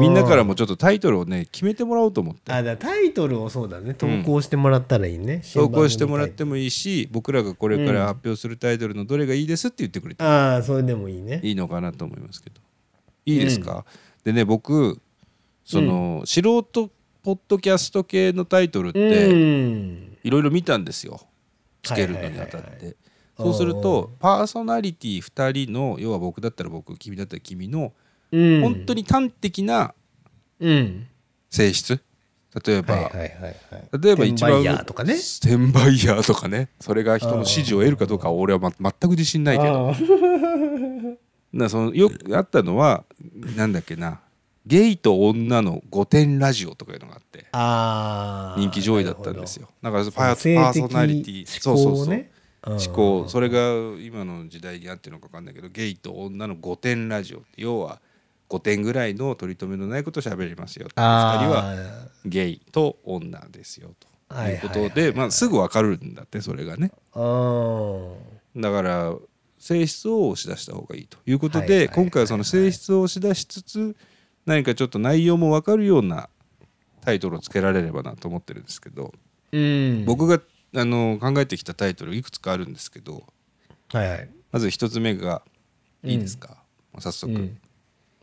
[0.00, 2.52] みんなからもちょっとタイトルをね決めてもらおうと思って。
[2.52, 3.94] あだタイトルをそうだね。
[3.94, 11.40] 投稿してもらったらいいね、投稿してもらっ新てもいいし僕らがこれから発表するタイトルのどれがいいですって言ってくれて番組のタイトルああそれでもいいね。
[11.42, 12.60] いいのかなと思いますけど。
[13.26, 13.84] いいですか、
[14.24, 15.00] でね僕
[15.64, 16.90] その、素人
[17.22, 20.16] ポッドキャスト系のタイトルっうてん。
[20.22, 21.20] いろいろ見たんですよ
[21.82, 22.96] つけるのにあたって、
[23.36, 27.92] そうするとパーソナリティ2人の要は僕だったら僕君だったら君の
[28.32, 28.60] うん。
[28.62, 29.94] 本当に端的な
[30.58, 31.06] うん。
[31.50, 32.00] 性質。
[32.66, 33.56] 例えば、はいはいはいはい。
[34.00, 35.14] 例えば一番転売ヤーとかね。
[35.14, 36.68] 転売ヤーとかね。
[36.80, 39.94] それが人の支持を得るかどうかは俺は、ま、全く自信ないけど。
[41.52, 43.04] なそのよくあったのは
[43.56, 44.20] なんだっけな
[44.66, 47.46] ゲイと女の御殿ラジオとかいうのがあって
[48.60, 49.68] 人気上位だったんですよ。
[49.82, 52.26] だからパーソナリティそうそうそう。
[52.64, 53.28] 思考。
[53.28, 53.58] それが
[54.00, 58.00] 今の時代に合ってるのか分かんないけどゲイと女の御殿ラジオ要は
[58.48, 60.86] 5点ぐらいの取り留めのないことを喋りますよ。
[60.88, 61.02] 2人
[61.50, 64.06] はあゲイと女ですよと。
[64.32, 66.92] はいいうことでまあすぐ分かるんだってそれがね。
[68.56, 69.14] だから
[69.58, 73.96] 性質を押し出した方がいいということで今回はその性質を押し出しつつ
[74.46, 76.28] 何かちょっと内容も分かるような
[77.00, 79.12] タイトルをつけられればなと思ってるんですけど
[79.52, 80.04] うん。
[80.04, 80.40] 僕が
[80.74, 83.24] あの考えてきたタイトルいくつかあるんですけど
[83.92, 84.30] はいはい。
[84.50, 85.42] まず一つ目が
[86.04, 86.56] いいですか、
[86.98, 87.58] 早速、うん。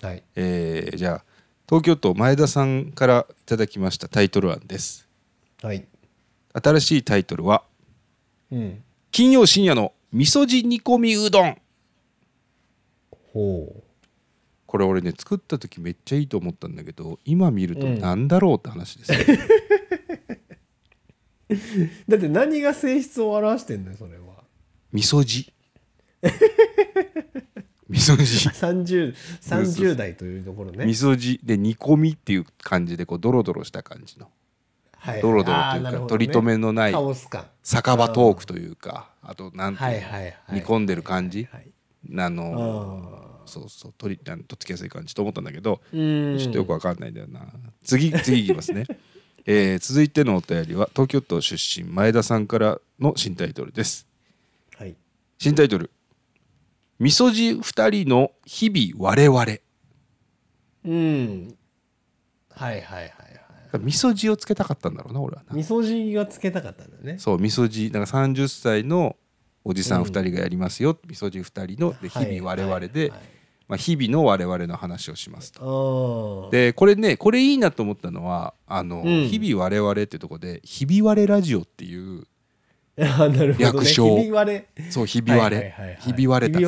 [0.01, 0.23] はい。
[0.35, 1.23] えーじゃあ
[1.67, 5.07] 東京都前田さんからいただきましたタイトル案です。
[5.61, 5.85] はい。
[6.53, 7.63] 新しいタイトルは
[8.51, 11.61] うん「金曜深夜の味噌汁煮込みうどん。
[13.33, 13.83] ほう」
[14.69, 17.99] これ俺ね作った時めっちゃいいと思ったんだけど今見るとうん。
[17.99, 19.17] なんだろうって話ですよ、
[22.07, 24.43] だって何が性質を表してんのよそれは。
[24.93, 25.51] 味噌汁。
[27.89, 28.51] 味噌汁。
[28.51, 30.85] 30, 30代というところね。
[30.85, 34.29] 味噌汁で煮込みっていう感じでこうドロドロした感じの。
[34.97, 36.07] はいドロドロというかね。
[36.07, 36.93] 取り留めのない
[37.63, 40.35] 酒場トークというかあとなんていうのはいはいはい。
[40.51, 41.71] 煮込んでる感じはい
[42.15, 47.47] あのあそうそう取りとっつきやすい感じと思ったんだけどちょっとよくわかんないんだよな。
[47.83, 48.85] 次次いきますね、
[49.45, 54.07] えー続いてのお便りは東京都出身前田さんからの新タイトルです。
[54.77, 54.95] はい。
[55.37, 55.91] 新タイトル
[56.99, 59.45] 「みそじ二人の日々我々」
[60.85, 61.55] うん。
[62.51, 63.09] はいはいはい
[63.73, 63.83] はい。
[63.83, 65.55] みそじをつけたかったんだろうな俺はな。
[65.55, 67.19] 味噌汁がつけたかったんだよね。
[67.19, 69.15] そうみそじなんか30歳の
[69.63, 73.19] おじさん2人がやりますよ、みそじ2人ので日々我々で、はいはい
[73.69, 76.49] まあ、日々の我々の話をしますと。
[76.51, 79.27] でこれねこれいいなと思ったのはあの、うん。
[79.27, 82.25] 日々我々っていうところで「日々我ラジオ」っていう
[83.59, 84.17] 略称。
[84.17, 84.69] ひび割れ。
[84.89, 85.97] そう日々我はいはいはいはい。
[86.01, 86.65] 日々割れたひ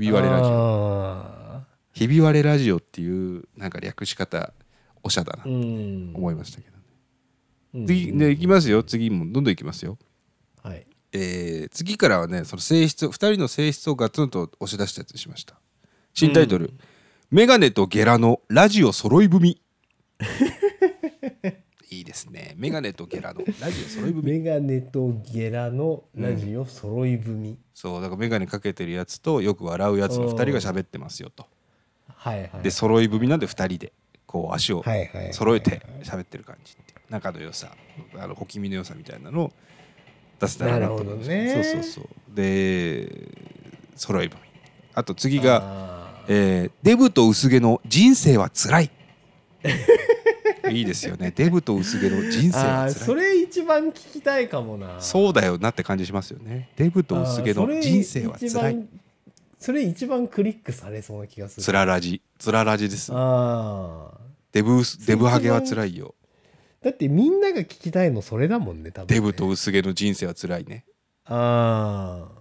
[0.00, 0.32] び割れ。
[0.32, 0.52] ラジオ。
[0.52, 4.52] あ日々我ラジオっていうなんか略し方
[5.02, 5.42] おしゃだな。
[5.44, 6.76] 思いましたけど、
[7.74, 7.86] うん。
[7.88, 8.84] 次ねいきますよ。
[8.84, 9.98] 次もどんどんいきますよ。
[10.62, 10.86] はい。
[11.12, 15.59] えー次からはねその性質2人の性質をガツンと押し出したやつにしました
[16.14, 16.72] 新タイトル
[17.30, 19.60] 「メガネとゲラのラジオ揃い踏み」
[21.90, 22.54] いいですね。
[22.56, 24.22] メガネとゲラのラジオ揃い踏み。
[24.38, 31.46] メガネとゲラのラジオ揃い踏み、そうだからメガネかけてるやつとよく笑うやつの2人が喋ってますよと。
[32.06, 32.62] はいはい。
[32.62, 33.92] で揃い踏みなんで2人で
[34.26, 34.84] こう足を
[35.32, 37.74] 揃えて喋ってる感じって仲の良さ。
[38.16, 39.52] あの小気味の良さみたいなのを
[40.38, 41.64] 出せたらなと思いましたなるほどね。
[41.64, 42.36] そうそうそう。
[42.36, 43.28] で
[43.96, 44.49] 揃い踏み
[44.94, 48.90] あと次が、えーデブと薄毛の人生はつらい。
[50.70, 51.32] いいですよね。
[51.34, 55.00] デブと薄毛の人生はつらいそれ一番聞きたいかもな。
[55.00, 56.70] そうだよなって感じしますよね。
[56.76, 58.78] デブと薄毛の人生はつらい
[59.58, 61.62] それ一番クリックされそうな気がする。
[61.62, 63.12] つらラジつらラジです。
[63.12, 64.18] ああ
[64.52, 66.14] デブ薄デブハゲはつらいよ。
[66.82, 69.14] だってみんなが聞きたいのそれだもんね多分ね。
[69.14, 70.84] デブと薄毛の人生はつらいね。
[71.26, 72.39] ああ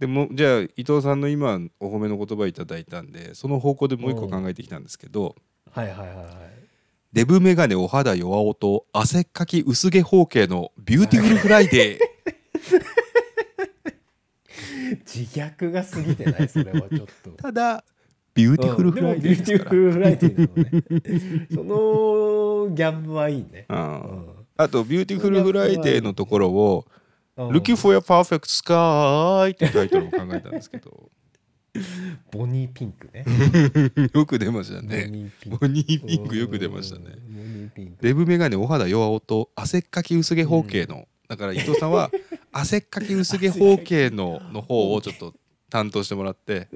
[0.00, 5.36] でもじゃあ伊藤さんの今お褒めの言葉いただいたんでその方向でもう一個考えてきたんですけど
[5.72, 6.26] はいはいはいはい。
[7.12, 12.00] デブメガネお肌弱音汗っかき薄毛包茎のビューティフルフライデー。
[15.06, 17.30] 自虐が過ぎてないそれはちょっと。
[17.32, 17.84] ただ
[18.32, 19.70] ビューティフルフライデーうんですから。
[19.70, 21.46] でもビューティフルフライデーなのね。
[21.52, 23.66] そのギャップはいいね。
[23.68, 24.28] うん。
[24.56, 26.99] あとビューティフルフライデーのところを「I'm
[27.48, 31.10] looking for a perfect sky」ってタイトルを考えたんですけど。
[32.32, 33.24] ボニーピンクね。
[34.12, 37.14] よく出ましたボねボニーピンクよく出ましたね。
[38.00, 42.10] デブメガネお肌弱音汗っかき薄毛包茎の、だから伊藤さんは
[42.50, 45.32] 汗っかき薄毛包茎のの方をちょっと
[45.70, 46.68] 担当してもらって。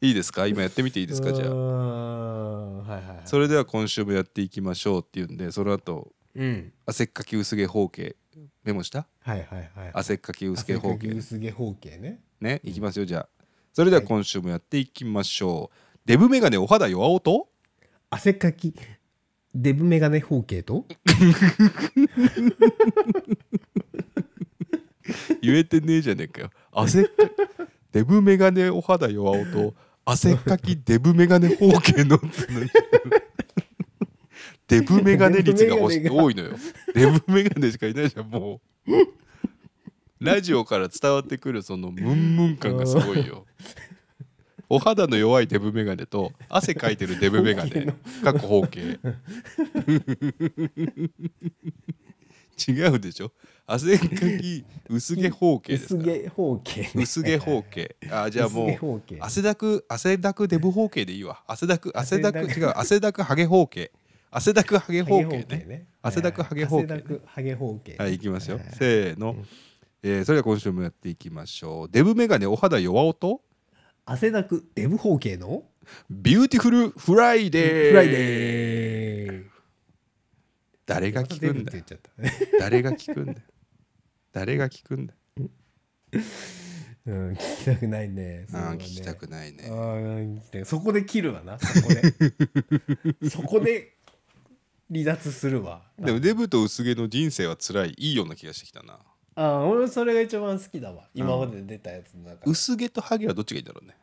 [0.00, 0.46] いいですか？
[0.46, 1.32] 今やってみていいですか？
[1.34, 1.48] じゃあ。
[1.48, 3.20] あはいはいはい。
[3.26, 6.72] それでは今週もやっていきましょうっていうんでその後うん。
[6.86, 8.16] 汗っかき薄毛包茎
[8.64, 9.06] メモした？
[9.20, 9.90] はいはいはい。
[9.92, 12.20] 汗っかき薄毛包茎薄毛包茎ね。
[12.40, 13.28] ねいきますよじゃあ。
[13.72, 17.48] それでは今週もやっていきましょう、デブメガネお肌弱音？
[18.10, 18.74] 汗かき
[19.54, 20.84] デブメガネ包茎と？
[25.40, 26.50] 言えてねえじゃねえかよ。
[26.72, 27.10] 汗っか
[27.92, 29.74] デブメガネお肌弱音？
[30.04, 32.18] 汗っかきデブメガネ包茎の
[34.68, 36.50] デブメガネ率が多いのよ。
[36.94, 38.92] デブメガネしかいないじゃんもう。
[40.20, 43.46] ラジオから伝わってくるそのムンムン感がすごいよ。
[44.68, 47.86] お肌の弱いデブメガネと汗かいてるデブメガネ。
[48.22, 48.98] かっこ包茎
[52.68, 53.32] 違うでしょ？
[53.66, 56.12] 汗っかき薄毛包茎ですから。
[56.12, 56.90] 薄毛包茎ね。
[56.96, 61.42] 薄毛包茎あじゃあもう汗だく汗だくデブ包茎でいいわ。
[61.46, 62.60] 汗だく汗だく汗だく。
[62.60, 63.90] 違う汗だくハゲ包茎
[64.30, 65.86] 汗だくハゲ包茎ハゲね。
[66.02, 66.94] 汗だくハゲ包茎ね。
[66.94, 68.60] 汗だくハゲ包茎はいいきますよ。
[68.78, 69.36] せーの。
[70.02, 71.88] えーそれでは今週もやっていきましょう。
[71.90, 73.40] デブメガネお肌弱音。
[74.04, 75.64] 汗だくデブ包茎の？
[76.10, 77.90] ビューティフルフライデー。
[77.90, 79.44] フライデー。
[80.86, 81.72] 誰が聞くんだ？
[82.60, 83.32] 誰が聞くんだ？
[83.32, 83.38] よ
[84.32, 85.14] 誰が聞くんだ？
[85.14, 85.48] よ
[87.06, 88.40] うん、聞きたくないね。
[88.40, 88.46] ね。
[88.50, 89.70] 聞きたくないね。
[90.64, 92.02] そこで切るわな、そこで。
[93.30, 93.97] そこで
[94.90, 95.82] 離脱するわ。
[95.98, 97.94] でもデブと薄毛の人生は辛い。
[97.98, 98.98] いいような気がしてきたな。
[99.34, 101.04] ああ、俺それが一番好きだわ。
[101.14, 102.50] 今まで出たやつの中で。
[102.50, 103.96] 薄毛とハゲはどっちがいいんだろうね。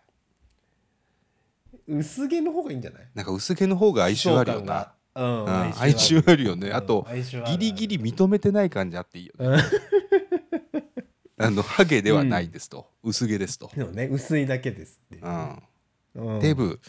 [1.88, 3.08] 薄毛の方がいいんじゃない？
[3.14, 4.94] なんか薄毛の方が相性あるよな。
[5.16, 6.44] うん、うん相性ある。
[6.44, 7.58] よねあとうん相性ある。
[7.58, 9.64] ギリギリ認めてない感じあっていいよね。
[11.38, 15.26] あのハゲではないですと、薄毛ですと、でもね、薄いだけですっていう。
[15.26, 15.28] う。
[15.30, 16.40] ん、うん。
[16.40, 16.80] デブ、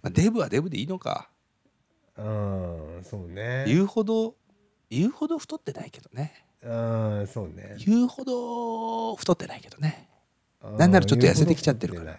[0.00, 1.28] まあ、デブはデブでいいのか
[2.22, 3.64] うん、そうね。
[3.66, 4.34] 言うほど
[4.90, 6.44] 言うほど太ってないけどね。
[6.62, 7.76] うん、そうね。
[7.78, 10.08] 言うほど太ってないけどね。
[10.76, 12.18] なんならちょっと痩せてきちゃってるから。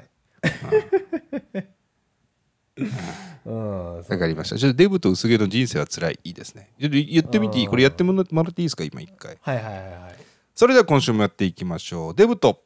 [3.46, 4.58] わかりました。
[4.58, 6.20] ちょっとデブと薄毛の人生は辛い。
[6.24, 6.72] いいですね。
[6.80, 7.66] ちょっと言ってみていい？
[7.66, 7.70] うん。
[7.70, 8.84] これやってもらっていいですか？
[8.84, 9.38] 今一回。
[9.40, 10.16] はいはいはいはい。
[10.56, 12.16] それでは今週もやっていきましょう。
[12.16, 12.64] デブと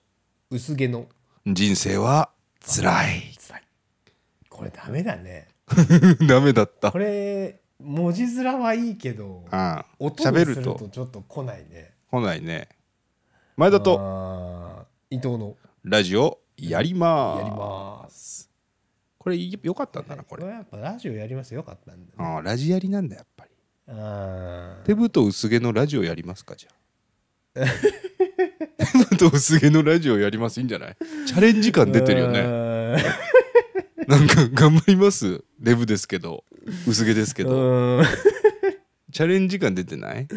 [0.49, 1.07] 薄毛の。
[1.45, 2.29] 人生は
[2.65, 3.35] 辛い。
[3.37, 3.63] 辛い。
[4.49, 5.49] これダメだね。
[6.27, 6.91] ダメだった。
[6.91, 10.89] これ文字面はいいけど、ああ音に喋るとすると。
[10.89, 11.93] ちょっと来ないね。
[12.11, 12.69] 来ないね。
[13.57, 15.55] 前田と伊藤の。
[15.83, 18.49] ラジオやりまやります。
[19.17, 20.43] これよかったんだなこれ。
[20.43, 22.13] これはやっぱラジオやりますよかったんだね。
[22.17, 23.51] ああラジやりなんだやっぱり。
[23.87, 24.87] あー。
[24.87, 27.65] デブと薄毛のラジオやりますかじゃあ。
[28.77, 30.97] デブと薄毛のラジオやりますいいんじゃない？
[31.27, 32.43] チャレンジ感出てるよね。
[32.97, 33.03] ね。
[34.09, 35.43] なんか頑張ります？
[35.59, 36.43] デブですけど。
[36.87, 37.97] 薄毛ですけど。
[37.97, 38.03] うん。
[39.11, 40.27] チャレンジ感出てない？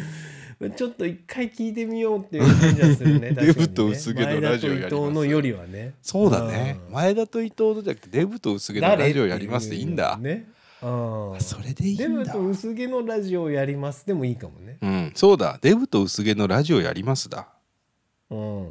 [0.76, 3.30] ちょっと一回聞いてみようっていう感じはするね。
[3.30, 4.90] デブと薄毛のラジオやります。
[4.90, 5.94] 前田と伊藤のよりはね。
[6.02, 6.80] そうだね。
[6.88, 6.94] うん。
[6.94, 10.16] 前田と伊藤のじゃなくてデブと薄毛のラジオやりますでいいんだ。
[10.20, 10.48] ね。
[10.80, 14.78] それでいいデブと薄毛のラジオやりますでもいいかもね。
[14.82, 15.12] うん。
[15.14, 15.58] そうだ。
[15.62, 17.48] デブと薄毛のラジオやりますだ。
[18.30, 18.70] うん。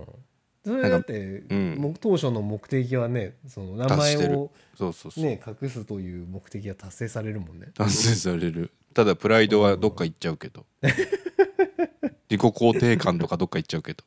[0.67, 1.75] それだって、うん。
[1.75, 7.67] も当初の目的はね、その名前をそうそうそう、ね隠すという目的が達成されるもんね。
[7.73, 8.71] 達成される。
[8.93, 10.65] ただプライドはどっか行っちゃうけど。
[12.29, 14.03] 自己肯定感とかどっか行っちゃうけど。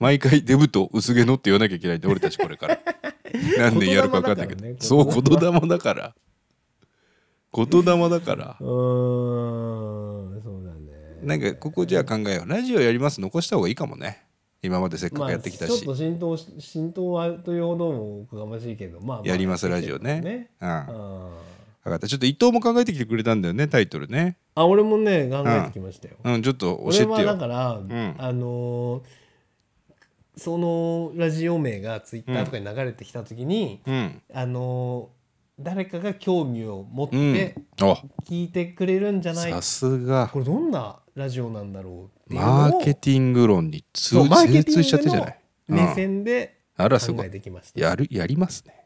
[0.00, 2.80] 毎回デブと薄毛のって言わなきゃいけないんで俺たちこれから。
[3.58, 6.14] 何年やるか分かんないけど、ねそうこ言こ霊だから。
[7.52, 8.56] 言霊だから。
[8.58, 11.20] うーん、そうだね。
[11.22, 12.48] なんかここじゃあ考えよう。
[12.48, 13.20] ラジオやります。
[13.20, 14.27] 残した方がいいかもね
[14.62, 20.20] 今までせっかくやってきたし、まあ、ちょっと浸透し浸透はというほどもおこがましいけど、まあ、まあやりますラジオね。
[20.20, 20.50] ね。
[20.60, 20.68] うん。
[20.68, 20.84] あ
[21.84, 22.08] 分かった。
[22.08, 24.36] ちょっと伊藤も考えてきてくれたんだよねタイトルね。
[24.54, 26.16] あ俺もね考えてきましたよ。
[26.24, 26.42] うん。
[26.42, 27.34] ちょっと教俺はえてよ。
[27.34, 28.16] だから、ん。
[28.18, 29.02] あのー
[30.36, 34.22] そのラジオ名がツイッターとかに流れてきた時に、うん。
[34.32, 35.17] あのー
[35.60, 37.34] 誰かが興味を持っうん。
[37.34, 40.28] てあ聞いてくれるんじゃない、さすが。
[40.28, 45.38] これどんなラジオなんだろうマーケティング論に通通しちゃってじゃない？
[45.68, 46.86] の目線で考
[47.24, 47.80] えてきました。
[47.80, 48.84] やるやりますね。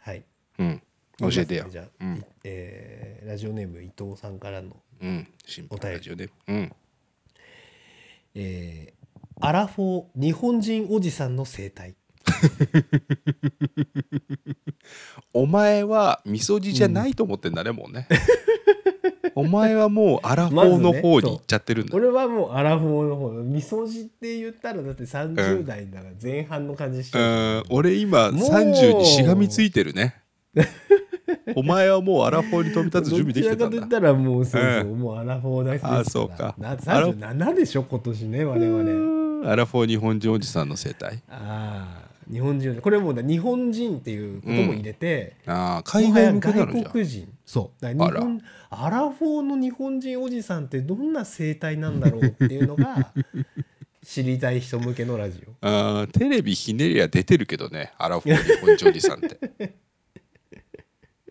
[0.00, 0.24] はい。
[0.58, 0.82] うん。
[1.18, 1.66] 教えてよ。
[1.70, 1.88] じゃあ、う
[2.44, 5.26] えーラジオネーム伊藤さんからの、お便
[5.70, 5.78] り。
[5.80, 6.28] ラジオで。
[6.48, 6.72] うん。
[8.34, 9.04] えー
[9.40, 11.96] アラフォー日本人おじさんの生態
[15.32, 18.06] お前はみそじじゃないと思ってんだねもうね。
[19.36, 21.96] お前はもうアラフォーの方に行っちゃってるんだ。
[21.96, 27.18] 俺はもうアラフォーの方みそじって言ったらだって30代なら前半の感じしちう。
[27.20, 27.64] ゃう、ん。
[27.70, 28.48] 俺今もう。
[28.48, 30.22] 30にしがみついてるね。
[31.56, 33.66] お前はもうアラフォーに飛び立つ準備できてたんだ。
[33.66, 36.54] どちらかと言ったらもうそうそう、うんもうアラフォーですあそうか。
[36.58, 39.50] な37でしょ今年ね我々。
[39.50, 41.22] アラフォー日本人おじさんの生態。
[41.28, 47.28] ああ日本人これもう日本人っていうことも入れて、ああ海外向けな外国人。
[47.44, 47.82] そう。
[47.82, 53.12] だから日本アラフォーの日本人おじさんってどんな生態なんだろうっていうのが
[54.04, 55.52] 知りたい人向けのラジオ。
[55.66, 59.74] あーテレビひねりは出てるけどねアラフォー日本人おじさんって。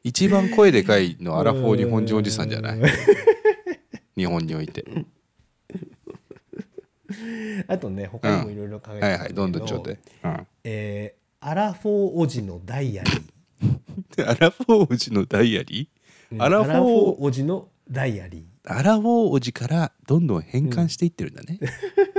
[0.04, 2.80] 一番声でかいのアラフォー日本人おじさんじゃない？
[4.18, 4.86] 日本において。
[7.68, 14.16] あとね他にもいろいろ考えてはいはいどんどんちょうだい、うんえーアラフォーおじのダイアリー。
[14.16, 16.42] で アラフォーおじのダイアリー？
[16.42, 21.60] アラフォーおじのダイアリアラフォーおじからどんどん変換していってるんだね、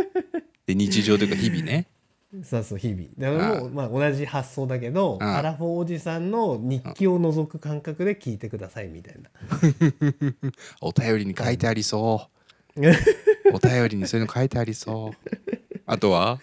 [0.66, 1.88] で日常というか日々ね。
[2.36, 3.04] ー そうそう日々。
[3.16, 9.30] だからもうまあ、同じ発想だけど、うんアラフォーおじさんの日記を覗く感覚で聞いてくださいみたいな、
[10.82, 12.28] お便りに書いてありそ
[12.76, 12.80] う。
[13.54, 15.30] お便りにそういうの書いてありそう。
[15.86, 16.38] あとは？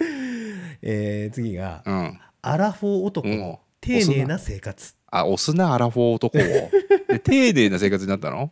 [0.81, 2.19] えー次が、うん。
[2.41, 3.37] アラフォー男うん。
[3.37, 6.41] の丁寧な生活、あ押すなアラフォー男を。
[7.09, 8.49] で丁寧な生活になったの？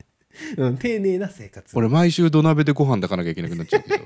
[0.57, 1.77] うん、丁寧な生活。
[1.77, 4.03] 俺毎週土鍋でご飯炊かなきゃいけなくなっちゃうけど。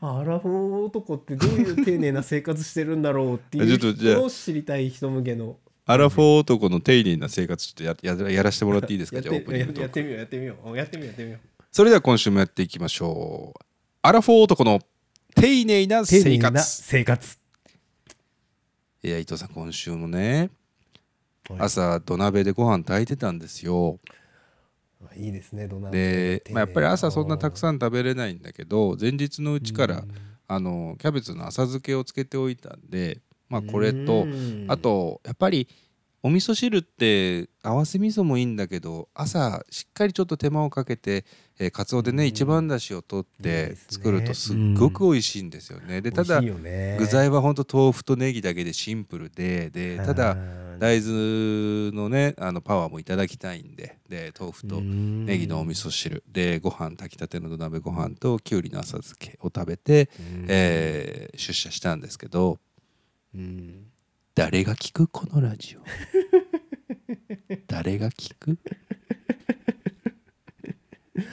[0.02, 5.58] アラフォー男ってどういう丁寧な生活してるんだろうっていう人を知りたい人向けの。
[5.86, 9.20] アラフォー男の丁寧な生活ちょっとやややらせてもらっていいですか？
[9.20, 11.40] じゃあオープニングやってみようやってみようやってみようやってみよう。
[11.72, 13.62] それでは今週もやっていきましょう。
[14.02, 14.80] アラフォー男の
[15.34, 16.82] 丁寧な生丁寧な活。
[16.82, 17.38] 生活。
[19.02, 20.50] いや伊藤さん今週もね
[21.48, 21.60] はい。
[21.60, 23.98] 朝土鍋でご飯炊いてたんですよ。
[25.16, 26.40] いいですね土鍋。
[26.44, 30.04] で、まあ、やっぱり朝そんなたくんさん食べれないんだけど前日のうちから
[30.46, 34.26] あのキャベツの浅漬けをつけておいたんで、まあ、これと
[34.68, 35.68] あとやっぱり
[36.22, 41.24] お味噌汁って合わせ味噌もいいんだけど朝しっかりちょっと手間をかけて、
[41.62, 42.28] えー、かつおでね、うん。
[42.28, 46.00] 一番だしを取って作るとすっごく美味しいんですよね。
[46.00, 46.96] でただね。
[46.98, 50.36] 具材はほんと豆腐とネギだけでシンプルででただ
[50.78, 56.22] 大豆のねあのパワーもいただきたいんでで豆腐とネギのお味噌汁。
[56.26, 60.08] でご飯炊きたての土鍋ご飯ときゅうりの浅漬けを食べて、
[60.48, 62.58] えー出社したんですけど
[63.34, 63.84] うん。
[64.34, 65.80] 誰が聞くこのラジオ？
[67.68, 68.58] 誰が聞く？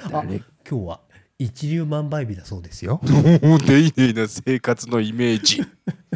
[0.05, 0.37] あ誰
[0.69, 0.99] 今日は
[1.39, 2.99] 一粒万倍日だそうですよ。
[3.03, 5.61] 丁寧な生活のイメージ。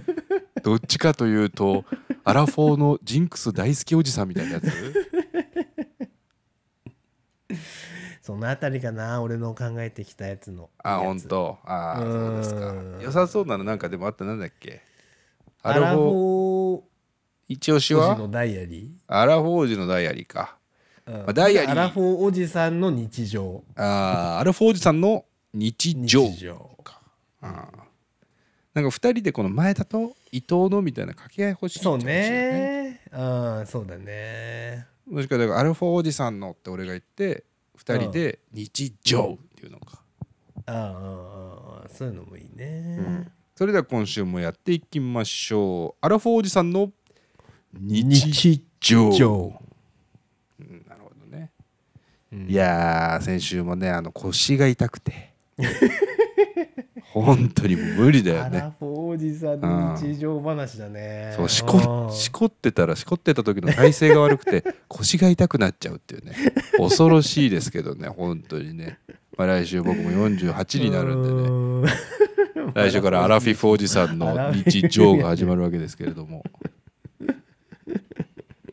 [0.64, 1.86] どっちかというと
[2.24, 4.68] アラフォーのジンクス大好きおじさんみたいなやつ？
[8.22, 11.58] そのあたりかな俺の考えてきたやつのあ本当。
[11.66, 13.04] あーうーんそうですか。
[13.04, 14.82] 良さそうなのなんかでもあったなんだっけ？
[15.64, 16.82] アアラフォー
[17.48, 18.12] 一押しは？
[18.14, 20.58] おじのダイアリアラフォージのダイアリーか。
[20.58, 20.61] ー、
[21.08, 21.30] うん。
[21.30, 21.72] あダイアリー。
[21.72, 23.64] アラフォーおじさんの日常。
[23.76, 26.28] あーアラフォーおじさんの日常。
[26.28, 26.78] 日常
[27.42, 27.82] あー。
[28.74, 33.02] なんか2人でこの前田と伊藤のみたいな掛け合い欲しいそうね。
[33.12, 33.18] う
[33.62, 34.88] んそうだね。
[35.06, 37.44] もしくはだからアラフォーおじさんのって俺が言って
[37.78, 40.02] 2人で日常っていうのか、
[40.68, 43.32] ああああああそういうのもいいね、うん。
[43.56, 46.06] それでは今週もやっていきましょう。
[46.06, 46.94] アラフォーおじさんの
[47.74, 49.61] 日日常
[52.32, 52.50] うん。
[52.50, 55.34] いやー先週もねあの腰が痛くて。
[57.13, 58.60] 本当に無理だよね。
[58.60, 59.60] アラフォーおじさん。
[59.60, 61.34] の日常話だね。
[61.36, 66.34] そうしこしこってたらしこってた時の体勢が悪くて 腰が痛くなっちゃうっていうね。
[66.78, 68.98] 恐ろしいですけどね本当にね、
[69.38, 72.65] まあ、来週僕も48になるんでね。
[72.65, 76.44] ね来週から アラフィフおじさんの日常が始まるわけですけれども。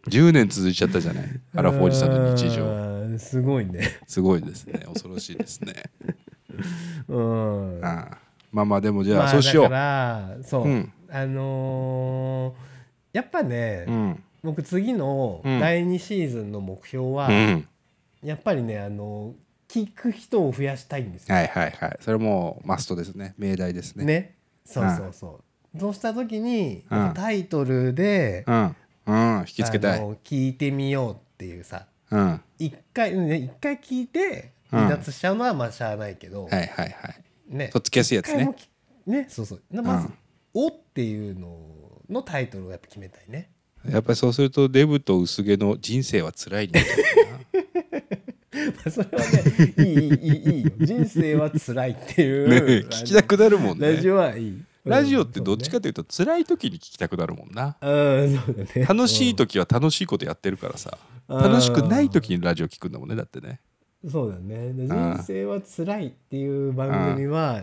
[0.09, 1.25] 10年続いちゃったじゃない。
[1.55, 3.99] アラフォーおじさんの日常常すごいね。
[4.07, 4.85] すごいですね。
[4.87, 5.75] 恐ろしいですね。
[7.09, 7.85] うん。
[7.85, 8.19] ああ。
[8.51, 10.93] まあまあでもじゃまああそうしよう、だからそう、うん。
[11.11, 12.69] あのー
[13.13, 14.23] やっぱね、うん。
[14.43, 15.61] 僕次のうん。
[15.61, 17.69] 第2シーズンの目標は、うん。
[18.23, 19.35] やっぱりねあの
[19.69, 21.35] 聞く人を増やしたいんですよ。
[21.35, 21.99] はいはいはい。
[22.01, 23.35] それもマストですね。
[23.39, 24.05] 命題ですね。
[24.05, 24.35] ね。
[24.65, 25.41] そうそうそ
[25.75, 25.79] う。
[25.79, 28.77] そうした時に、タイトルで、うん。
[29.07, 29.39] うん。
[29.41, 30.01] 引きつけたい。
[30.25, 31.87] 聞いてみようっていうさ。
[32.11, 36.95] うん一回ね一回聞いて離脱しちゃうのはまあしゃあないけど、はいはいはい。
[37.49, 37.69] ね。
[37.69, 38.55] とっつきやすいやつね。
[39.07, 39.83] ねそうそう。
[39.83, 40.09] まず
[40.55, 41.59] 「お」っていうの
[42.09, 43.51] のタイトルをやっぱ決めたいね。
[43.89, 46.83] やっぱりそうするとデブと薄毛の人生は辛いみい
[48.85, 50.71] なそれはねいいいいいいよ。
[50.81, 52.57] 人生は辛いっていう、ね、
[52.89, 53.95] 聞きたくなるもんね。
[53.95, 54.63] ラジオはいい。
[54.85, 57.77] ラジオってどっちかというと辛い時に聞きたくなるもんな。
[57.81, 57.87] う
[58.27, 58.87] んそうだね。
[58.87, 60.97] 楽しい時は楽しいことやってるからさ。
[61.29, 61.43] うん。
[61.43, 63.61] 楽しくない時にラジオ聞くんだもんねだってね。
[64.11, 64.73] そうだね。
[64.73, 67.63] 人生は辛いっていう番組は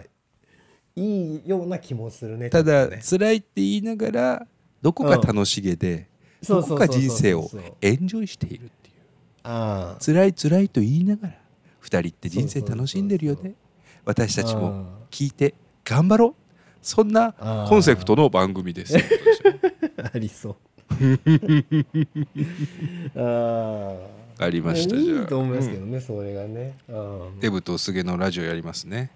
[0.95, 4.47] いいような気もするねただ辛いって言いながら
[4.81, 6.07] どこか楽しげで
[6.47, 7.49] どこか人生を
[7.81, 8.95] エンジョイしているっていう。
[9.43, 10.03] ああ。
[10.03, 11.33] 辛い辛いと言いながら
[11.79, 13.55] 二人って人生楽しんでるよね。
[14.03, 15.05] 私たちもあ。
[15.09, 16.44] 聞いて頑張ろう
[16.85, 17.33] そんな
[17.67, 18.95] コンセプトの番組です。
[18.95, 18.99] あ
[20.13, 20.55] ありそう。
[23.19, 23.95] あ
[24.39, 26.77] あありましたじゃあいいと思いますけどね、それがね。
[26.87, 27.39] うん。
[27.39, 29.09] デブと薄毛のラジオやりますね。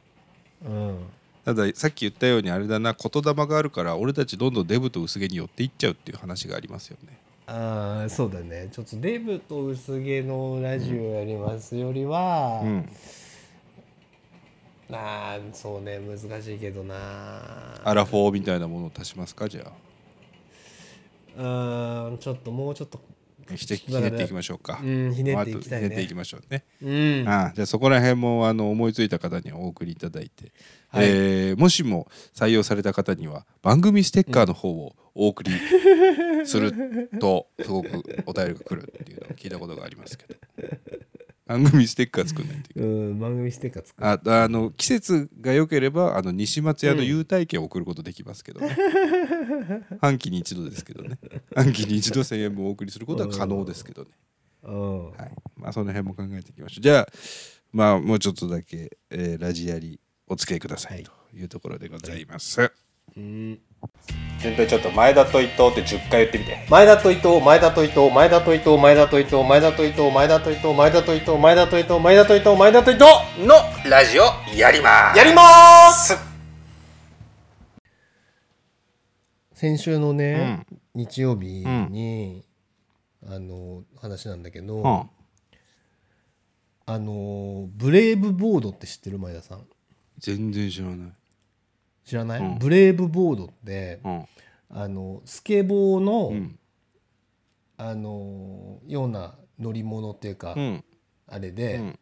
[0.65, 0.97] うん。
[1.45, 7.19] たださっき言ったようにあれだな言霊があるから俺たちどんどんデブと薄毛に寄っていっちゃうっていう話がありますよね。
[7.46, 8.69] ああそうだね。
[8.71, 12.89] ちょっとデブと薄毛のラジオやりますよりは、うん
[14.92, 17.79] あーそうね難しいけどな。
[17.83, 19.71] アラフォーみたいなものを足しますかじゃ
[21.37, 23.00] うーんちょっともうちょっと。
[23.52, 24.79] あひてひねっていきましょうか。
[24.83, 25.90] うんひねっていきたいね。
[25.90, 26.63] ひねっていきましょうね。
[26.83, 26.85] う
[27.23, 27.27] ん。
[27.27, 30.52] ああじゃあそこら辺もあの思いついた方にはお送りいただいて、
[30.90, 31.06] はい。
[31.08, 35.52] えーもしも採用された方には番組ステッカーの方をお送り
[36.46, 37.90] するとすごく
[38.25, 40.38] お便りが来るっていうのを聞いたことがありますけど
[41.50, 42.89] 番組ステッカー作んないといけない。
[42.89, 44.08] うん番組ステッカー作る。
[44.08, 48.77] ああの季節が良ければあの西松屋の優待券を送ることできますけどね、
[50.00, 51.17] 半期に一度ですけどね。
[51.56, 54.10] 半期に一度1000円分お送りすることは可能ですけどね、
[54.63, 55.12] うん。
[55.12, 55.31] はい。
[55.56, 56.81] まあ、その辺も考えていきましょう。
[56.81, 57.08] じゃあ
[57.71, 62.71] まあもうちょっとだけ、えーラジアリお付き合いくださいというところでございます、
[63.17, 63.60] うん
[64.40, 66.65] 全体ちょっと前田と伊藤って10回言ってみて。
[66.69, 73.06] 前田と伊藤前田と伊藤前田と伊藤前田と伊藤前田と伊藤前田と伊藤前田と伊藤前田と伊藤前田と伊藤前田と伊藤
[73.46, 73.56] の
[73.90, 74.23] ラジオ
[74.56, 75.17] やります。
[75.17, 75.42] やりま
[75.92, 76.17] す。
[79.54, 80.65] 先週のね、
[80.96, 82.46] 日曜日に、
[83.27, 85.10] あの話なんだけど、うん。
[86.86, 89.19] あのブレイブボードって知ってる？
[89.19, 89.67] 前田さん。
[90.17, 91.12] 全然知らない、
[92.10, 92.57] 知らない、うん。
[92.57, 94.25] ブレイブボードってうん。
[94.71, 96.60] あのスケボーの、うん。
[97.77, 100.83] あのような乗り物っていうか、うん。
[101.27, 101.99] あれで、うん。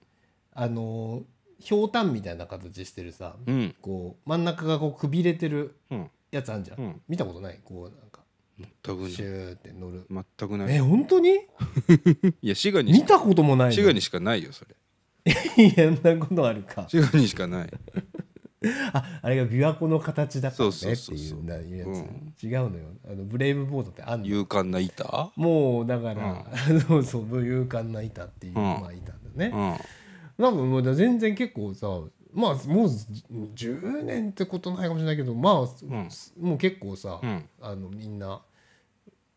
[0.53, 1.23] あの
[1.59, 3.75] ひょうたんみたいな形してるさ、うん。
[3.81, 6.09] こう真ん中がこうくびれてるうん。
[6.31, 7.01] やつあんじゃん、うん。
[7.07, 7.59] 見たことない？
[7.63, 8.21] こうなんか
[8.57, 10.07] 全くシューって乗る。
[10.09, 10.75] 全くない。
[10.75, 11.29] え本当に？
[12.41, 14.75] いや滋賀にし見たこともないの滋賀にしかないよそれ。
[15.63, 16.87] いやそんなことあるか。
[16.89, 17.69] 滋賀にしかない
[18.91, 22.33] ああれが琵琶湖の形だからねそうっていうやつ、うん。
[22.41, 22.85] 違うのよ。
[23.07, 24.25] あのブレイブボードってあんの？
[24.25, 25.31] 勇敢な板？
[25.35, 26.45] もうだから、
[26.87, 30.43] そうそう勇敢な板っていう、まあ板だね、うん。
[30.43, 31.87] なんかもう全然結構さ
[32.33, 35.53] まあもう10年ってことないかもしれないけどまあ、
[36.39, 37.45] もう結構さ、うん。
[37.61, 38.41] あのみんな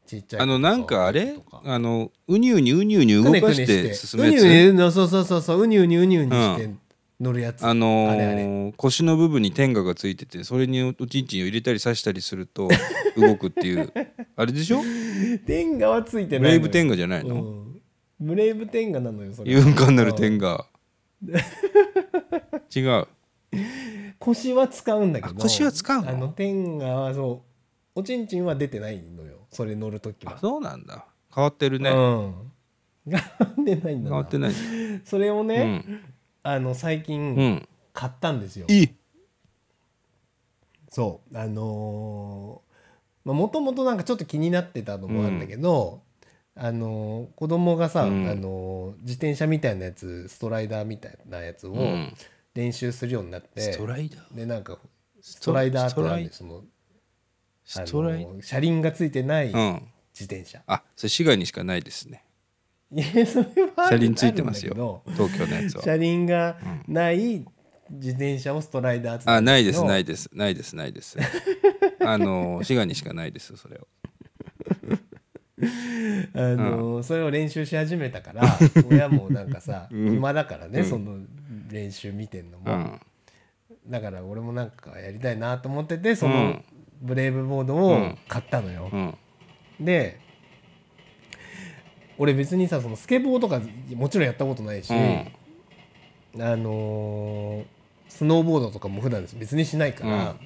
[0.07, 1.37] ちっちゃいあのなんかあれ？
[1.65, 6.71] あのうにうにうにうに動かして進むうにうやつにそうそうそうそううにうにうにうにして
[7.21, 8.45] 乗るやつ、あのあれあれ。
[8.45, 12.69] ー腰の部分に天下がついててそれにおちんちんを入れたり刺したりすると
[13.17, 13.93] 動くっていう。
[14.37, 14.81] あれでしょ？
[15.47, 17.35] 天下はついてないブレイブ天下じゃないの？
[17.35, 17.81] うん。
[18.21, 19.53] ブレイブ天下なのよそれ。
[19.53, 20.67] 勇敢なる天下。
[22.75, 23.07] 違う。
[24.19, 25.35] 腰は使うんだけど。
[25.35, 26.09] あ腰は使うの？
[26.09, 27.43] あの天下はそ
[27.97, 28.01] う。
[28.01, 29.47] おちんちんは出てないのよ。
[29.51, 30.37] それ乗るときは。
[30.37, 31.07] あそうなんだ。
[31.35, 31.91] 変わってるね。
[31.91, 32.35] うん。
[33.07, 34.11] 変わってないんだな。
[34.11, 34.53] 変わってない。
[35.05, 36.01] それをうね、ん
[36.43, 37.69] あの最近、うん。
[37.93, 38.67] 買ったんですよ。
[38.69, 38.89] いい。
[40.89, 41.39] そう。
[41.39, 42.71] あのー
[43.23, 46.03] もともとなんかちょっと気になってたのもあるんだけど、
[46.57, 48.27] あのー子供がさ、うん。
[48.29, 52.15] あのー自転車みたいなやつストライダーみたいなやつをうん。
[52.55, 54.37] 練習するようになって、ストライダー？
[54.37, 54.79] でなんか
[55.21, 56.65] ストライダーってなんでスその
[57.65, 58.25] ストライ？
[58.25, 59.91] あのー車輪がついてない自うん。
[60.25, 62.25] 転車、あそれ滋賀にしかないですね
[62.93, 65.03] いやそれは車輪ついてますよ。
[65.07, 66.57] 東京のやつけど車は輪が
[66.89, 67.45] ない
[67.91, 70.29] 自転車をストライダーあないですないです。
[70.33, 71.17] ないですないです。
[72.05, 73.87] あの滋賀にしかないですそれを
[76.35, 78.43] あのそれを練習し始めたから
[78.91, 81.19] 親もなんかさ、暇だからね、その
[81.71, 83.01] 練習見てんのも、うん。
[83.87, 86.65] だから俺もなんかやりたいなと思っててそうのん。
[87.03, 88.19] ブレイブボードをうん。
[88.29, 89.15] 買ったのよ、うん。
[89.81, 90.19] で
[92.21, 93.63] 俺別にさそのスケボーとか
[93.95, 96.43] もちろんやったことないし、うん。
[96.43, 97.65] あのー
[98.11, 100.37] スノーボードとかも普段別にしないから、うん。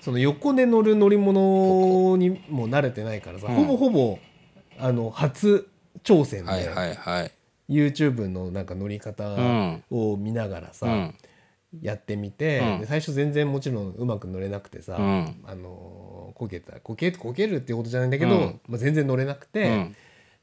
[0.00, 3.54] その横で乗る乗り物にも慣れてないからさ、うん。
[3.56, 4.18] ほぼほぼ
[4.78, 5.68] あの初
[6.02, 7.32] 挑戦で、はいはいはい。
[7.68, 9.84] YouTube のなんか乗り方ん。
[9.90, 11.14] を見ながらさ、うん。
[11.82, 15.44] やってみて、最初全然もちろんうまく乗れなくてさ、うん。
[15.44, 18.60] あのこけたこけこけるっていうことじゃないんだけど、うん。
[18.66, 19.96] まあ、全然乗れなくて、うん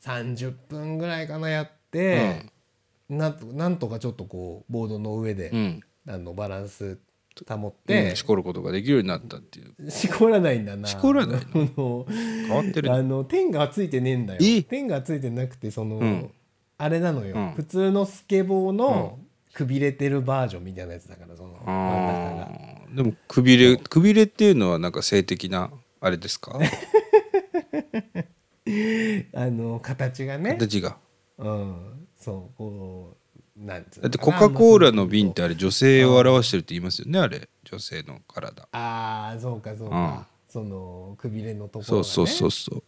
[0.04, 2.46] 30分ぐらいかなやって、
[3.10, 5.82] なんとなんとかちょっとこうボードの上で、うん。
[6.08, 7.00] あのバランス
[7.48, 7.72] 保っうん。
[7.88, 9.90] て、しこることができるようになったっていう。
[9.90, 10.88] しこらないんだな。
[10.88, 11.42] しこらない
[11.78, 12.06] の？
[12.12, 14.40] 変わってるあの天がついてねえんだよ。
[14.44, 16.32] え天がついてなくてその、うん。
[16.78, 17.52] あれなのよ、うん。
[17.54, 19.20] 普通のスケボーの
[19.54, 21.54] くびれてるバージョンみたいなやつだからその
[22.94, 26.60] でもくびれくびれっていうのはなんか性的なあれですか？
[29.34, 30.52] あの形がね。
[30.52, 30.98] 形が。
[31.38, 32.08] うん。
[32.18, 33.18] そうこ
[33.58, 37.50] うなんつうだってコカ・コーラの瓶っまてあれ女性を表してるって言いますよねあれ。
[37.66, 38.68] 女性の体。
[38.72, 42.84] ああそうかそうか、そのくびれのところが、ね、そうそうそうそう。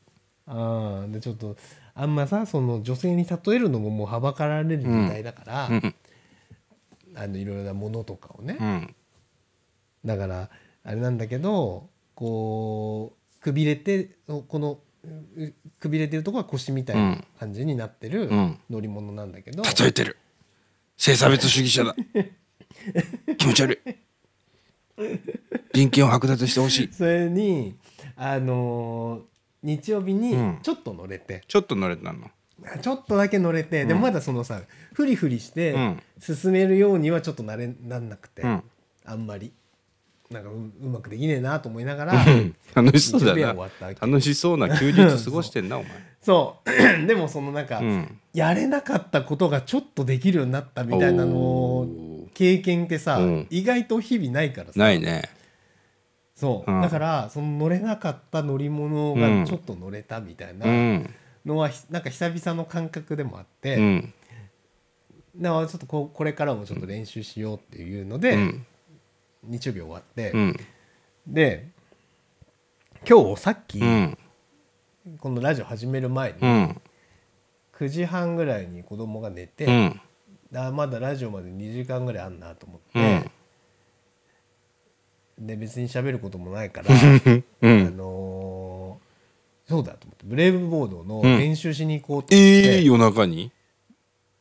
[0.48, 1.56] ああでちょっと
[1.94, 5.96] あんまさその女性に例えるのももうはばかられる時代だから、うん。
[7.16, 8.96] あのいろいろなものとかをね、うん。
[10.06, 10.50] だから
[10.84, 14.78] あれなんだけどこうくびれてこのう
[15.80, 18.60] くびれてるとこは腰みたいな感じになってるうん。
[18.70, 20.18] 乗り物なんだけど、例えてる。
[20.98, 21.96] 性差別主義者だ。
[23.38, 23.96] 気持ち悪い。
[25.74, 26.94] 人権を剥奪してほしい。
[26.94, 27.76] それに
[28.16, 30.60] あのー日曜日にうん。
[30.62, 32.30] ちょっと乗れて、ちょっと乗れたの？
[32.82, 34.62] ちょっとだけ乗れて、でもまだそのさ
[34.94, 36.04] フリフリしてうん。
[36.20, 38.64] 進めるようにはちょっとなれなんなくて、うん。
[39.06, 39.52] あんまり
[40.32, 42.26] なんかううまくできねえなと思いながら
[42.74, 43.70] 楽しそうだな。
[44.02, 45.92] 楽しそうな休日過ごしてんなお前。
[46.22, 46.70] そう。
[47.06, 48.20] でもそのなんか、うん。
[48.34, 51.88] やれなかったことがちょっとできるようになったみたいなの
[52.34, 53.48] 経験ってさ、うん。
[53.52, 54.80] 意外と日々ないからさ。
[54.80, 55.30] ないね。
[56.36, 56.82] そう、うん。
[56.82, 61.10] だからその乗れなかった乗り物がちょっと乗れたみたいなうん。
[61.46, 64.14] のは、ひなんか久々の感覚でもあって、うん。
[65.38, 68.66] だからちょっとこうこれからもちょっと練習しようっていうので、うん
[69.48, 70.58] 日曜日終わって、うん。
[71.28, 71.70] で
[73.08, 74.18] 今日さっき、うん。
[75.20, 76.82] このラジオ始める前に、うん。
[77.78, 80.02] 9時半ぐらいに子供が寝て、うん。
[80.56, 83.18] あまだラジオまで2時間ぐらいあんなと思うって
[85.42, 87.00] ん、で別に喋ることもないから、 うあ
[87.68, 91.38] んのーそうだと思ってブレイブボードのうん。
[91.40, 93.52] 練習しに行こうと思って、ええ夜中に？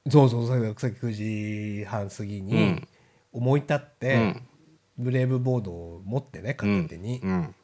[0.09, 1.13] そうそうさっき9
[1.81, 2.89] 時半過ぎうにん。
[3.33, 4.43] 思い立って、うん
[4.99, 7.55] ブレイブボードを持ってね片手に、うん。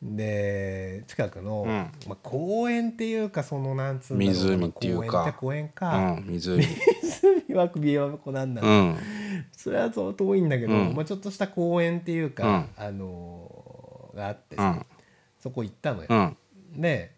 [0.00, 1.68] で近くの、うん。
[2.08, 5.32] まあ、公園っていうかそのなんつうんだろう湖っていうか。
[5.38, 6.62] 公園か、ん湖。
[7.48, 8.96] 湖は首輪湖なんだ、うん。
[9.52, 10.94] それはそう遠いんだけど、うん。
[10.94, 14.86] まあ、ちょっとした公園っていうか、あのーがあってさ、うん。
[15.40, 16.14] そこ行ったのよ、う
[16.76, 16.80] ん。
[16.80, 17.12] で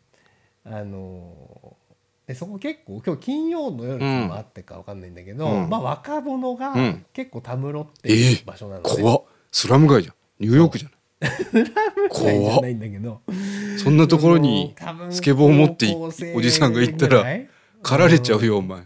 [0.65, 1.81] あのー
[2.29, 5.69] でそこ結構今日金曜の夜もあってか分かんないんだけど、うん。
[5.69, 7.05] まあ若者がうん。
[7.13, 10.15] 結構たむろっていえう場所なのね、怖っスラム街じゃん。
[10.39, 11.01] ニューヨークじゃない。
[11.65, 11.71] じ
[12.09, 12.59] 怖っ。
[12.59, 13.21] ゃないんだけど。
[13.83, 14.75] そんなところに
[15.11, 15.95] スケボーを持って
[16.35, 17.25] おじさんが行ったら
[17.83, 18.85] 狩られちゃうよお前。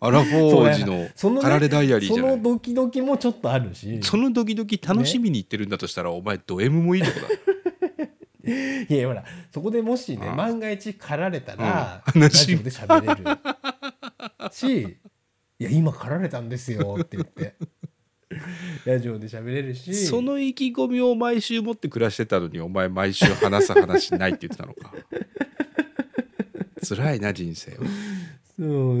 [0.00, 2.32] アラフォー 王子の狩られダイアリーじゃない。
[2.32, 4.00] そのドキドキもちょっとあるし。
[4.02, 7.28] そのドキドキ楽しみに行ってるんだとしたら、お前ド M もいいとこだ。
[8.46, 12.20] いやほらそこでもしねうん万が一狩られたら、うん。
[12.20, 14.50] ラジオで喋れる。
[14.52, 14.98] し
[15.58, 17.54] 「いや今狩られたんですよ」って言って
[18.84, 19.94] ラジオで喋れるし。
[20.06, 24.92] その意気込みを毎週持って暮らしてたのにお前毎週話す話ないって言ってたのか。
[26.86, 27.78] 辛いな人生は、
[28.58, 28.66] そう。
[28.66, 29.00] う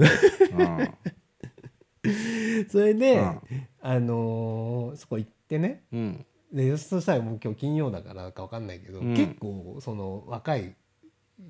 [2.68, 3.40] それで、うん。
[3.82, 5.84] あのーそこ行ってね。
[5.92, 6.26] うん。
[6.52, 9.14] でそしたらもう今日金曜だからか分かんないけど、うん。
[9.14, 10.74] 結構その若い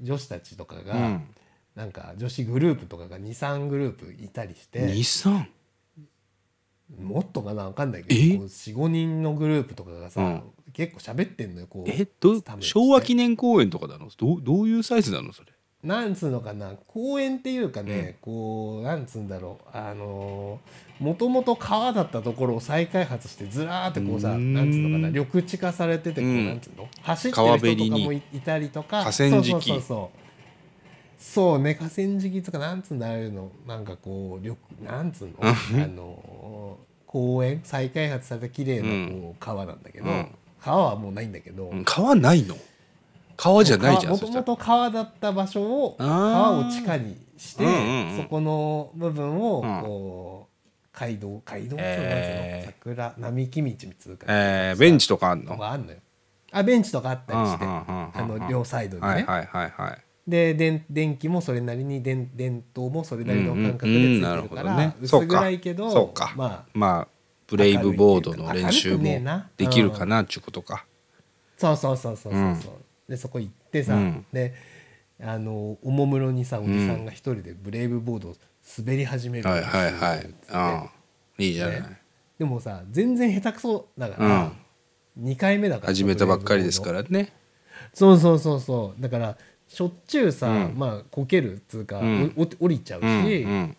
[0.02, 1.28] 女子たちとかが、うん。
[1.76, 4.92] なんか女子グループとかが23グループいたりして。
[4.92, 5.48] 日産
[7.00, 8.14] もっとかな分かんないえ？
[8.14, 10.42] けど45人のグループとかがさ、うん。
[10.72, 11.90] 結構喋ってんのよこう。
[11.90, 12.06] え？
[12.20, 14.08] ど昭和記念公園とかなの？
[14.16, 14.42] どう？
[14.42, 15.52] どういうサイズなのそれ？
[15.82, 20.58] なんつうのかな公園っていうかね、こうなんつうんだろうあの
[20.98, 24.54] もともと川だったところを再開発してずらーってこうさん。
[24.54, 26.46] なんつうのかな緑地化されててこう、うん。
[26.46, 26.88] なんつうの？
[27.02, 29.04] 走って川る人とかもいいたりとか。
[29.04, 29.30] 河川敷。
[29.30, 30.23] そうそうそうそう
[31.26, 35.34] そうね河川敷とかなんつうんだああいうのなんかこう緑なんつうの？
[35.40, 35.54] あ
[35.88, 40.28] の公園再開発された綺麗なこう川なんだけど、うん。
[40.60, 42.54] 川はもうないんだけど、うん川ないの？
[43.36, 48.16] 川じゃないじゃんもともと川だった場所を川を地下にして、うんうんうん。
[48.18, 49.82] そこの部分をうん。
[49.82, 52.72] こう街道街道っていうのえー。
[52.84, 55.78] 桜並木道みつうか、えー、ベンチとかあんとのか
[56.52, 58.10] あベンチとかあったりして、うんうんうんうん。
[58.12, 64.96] あの両サイドにね、はいはいはいはいで電電気もそれなりに電電灯もそれなりの感覚でついてるから、うんうんうんなるほどね。
[65.00, 66.32] 薄暗いけどそうか。
[66.36, 67.08] まあまあ
[67.46, 69.50] ブレイブボードの練習もな。
[69.56, 70.86] できるかなっちゅうことか。
[71.58, 72.72] そうそうそうそうそうそう、
[73.10, 74.26] でそこ行ってさ、うん。
[74.32, 74.54] で
[75.20, 78.34] あのおもむろにさおじさんが一人でブレイブボードを
[78.78, 80.88] 滑り始めるはいはいは
[81.38, 81.46] い。
[81.46, 82.00] いいじゃない、ね。
[82.38, 84.52] でもさ全然下手くそだから、
[85.20, 87.32] 2回目だから始めたばっかりですからね。
[87.92, 89.02] そうそうそうそう。
[89.02, 89.36] だから
[89.74, 90.78] しょっちゅうさ、うん。
[90.78, 92.32] まあこけるっつうか、うん。
[92.36, 93.06] おお降りちゃうし、
[93.42, 93.76] うん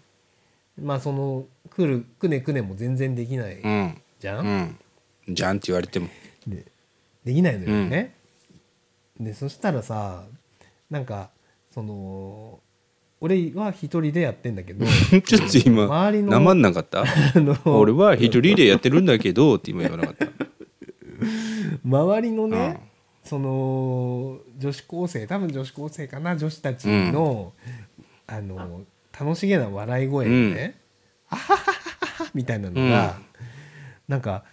[0.81, 3.71] まあその来るくねくねも全然できないうん。
[3.71, 5.33] うんじゃん、うん。
[5.33, 6.07] じゃんって言われても。
[6.45, 6.65] で
[7.23, 8.13] できないのよね、
[9.19, 10.25] でそしたらさ
[10.91, 11.31] なんか
[11.71, 12.59] その
[13.19, 14.85] 俺は一人でやってんだけど
[15.25, 17.01] ちょっと今周りのなまんなかった？
[17.01, 20.27] あの俺は一人でやってるんだけどって今言わなかった。
[21.83, 22.94] 周りのね、うん
[23.25, 27.53] その女子高生多分女子高生かな女子たちの、
[28.27, 28.83] あの
[29.19, 30.79] 楽しげな笑い声でね
[31.29, 33.17] 「あはははは」みたいなのが、
[34.07, 34.43] なんか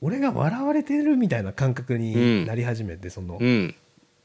[0.00, 3.74] 俺が笑われてるみたいな感覚になり始めて、そのうん。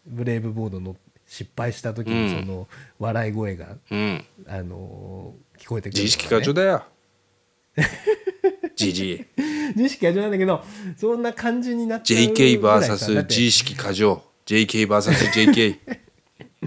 [0.10, 0.96] ブレイブボードの
[1.26, 2.26] 失敗した時うん。
[2.26, 4.26] にその笑い声が、うん。
[4.48, 6.84] あの聞こえてくる自意識過剰だよ
[8.78, 9.26] じじい。
[9.76, 10.64] 自意識過剰なんだけど
[10.96, 13.36] そんな感じになっちゃうぐらいさだて。
[13.36, 14.24] 自意識過剰。
[14.46, 15.76] JKVSJK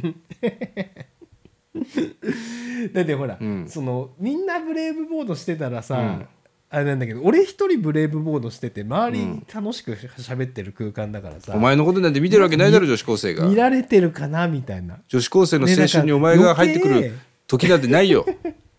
[2.93, 3.69] だってほら、うん。
[3.69, 6.27] そのみんなブレイブボードしてたらさ、うん。
[6.73, 13.49] あれなんだけど俺一人ブレイブボードしてて周り楽しく喋ってる空間だからさ、お前のことなんて見てるわけないだろ女子高生が。
[13.49, 14.99] 見られてるかなみたいな。
[15.09, 18.25] 女子高生の青春にお前が入ってくる時なんてないよ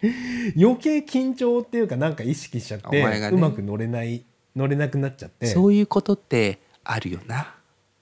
[0.56, 3.30] 余計緊張っていうかなんか意識しちゃって、ね。
[3.32, 4.24] うまく乗れない
[4.54, 5.46] 乗れなくなっちゃって。
[5.46, 7.54] そういうことってあるよな。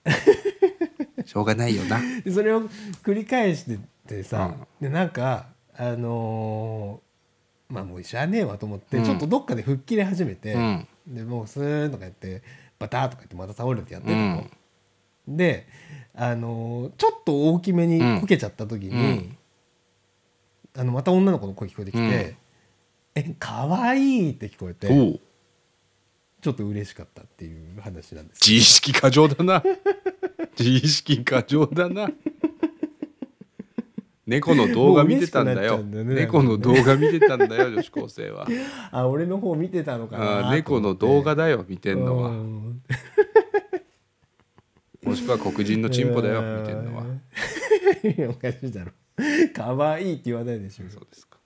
[1.24, 2.00] しょうがないよな。
[2.24, 2.62] でそれを
[3.02, 9.04] 繰り返しててさ、でなんかあのーまあもうしゃあねえわと思って、うん。
[9.04, 10.86] ちょっとどっかで吹っ切れ始めて、うん。
[11.08, 12.42] でもうスーンとかやって
[12.78, 14.44] バターとかやってまた倒れてやってたの、
[15.26, 15.66] で
[16.14, 19.38] あのーちょっと大きめにこけちゃった時に、うん
[20.76, 22.00] あのまた女の子の声聞こえてきて
[23.16, 23.22] 「うん。
[23.22, 24.88] えかわいい」って聞こえて
[26.40, 28.40] ちょっと嬉しかったっていう話なんです。
[28.46, 29.62] 自意識過剰だな。
[30.58, 32.10] 自意識過剰だな。
[34.26, 35.82] 猫の動画見てたんだよ。
[35.82, 38.46] ね猫の動画見てたんだよ女子高生は。
[38.90, 40.38] あ俺の方見てたのかな。
[40.48, 42.82] あー猫の動画だよ見てんのうはん。
[45.02, 47.06] もしくは黒人のチンポだよ見てんのは。
[48.28, 48.92] おかしいだろ
[49.54, 50.90] 可愛いって言わないでしょ。
[50.90, 51.38] そうですか。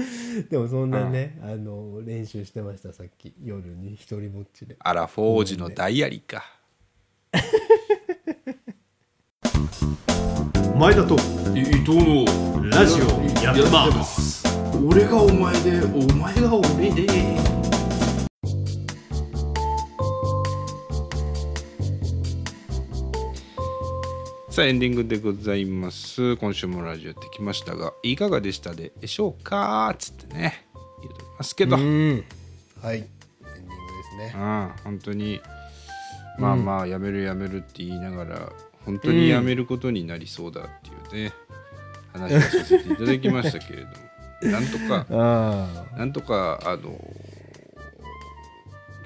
[0.50, 4.76] でもそんなねあの練習してましたさっき夜に一人ぼっちで。
[4.78, 6.44] アラフォージのダイアリーか。
[10.76, 11.14] 前田と
[11.54, 13.04] 伊藤のラジオ
[13.44, 14.42] やってます。
[14.82, 17.59] 俺がお前でお前が俺で
[24.50, 26.36] さあエンディングでございます。
[26.36, 29.94] 今週もラジオやってきましたがいかがでしたでしょうか？
[29.96, 30.66] つってね
[31.00, 31.76] 言うとりますけど。
[31.76, 31.84] はい。
[31.84, 34.34] エンディングですね。
[34.82, 35.40] 本当に。
[36.36, 38.52] まあまあやめるやめるって言いながら
[38.84, 40.64] 本当にやめることになりそうだっ
[41.10, 41.32] ていうね、
[42.12, 43.92] 話をさせていただきましたけれども。
[44.50, 45.98] なんとかああ。
[45.98, 46.98] なんとかあの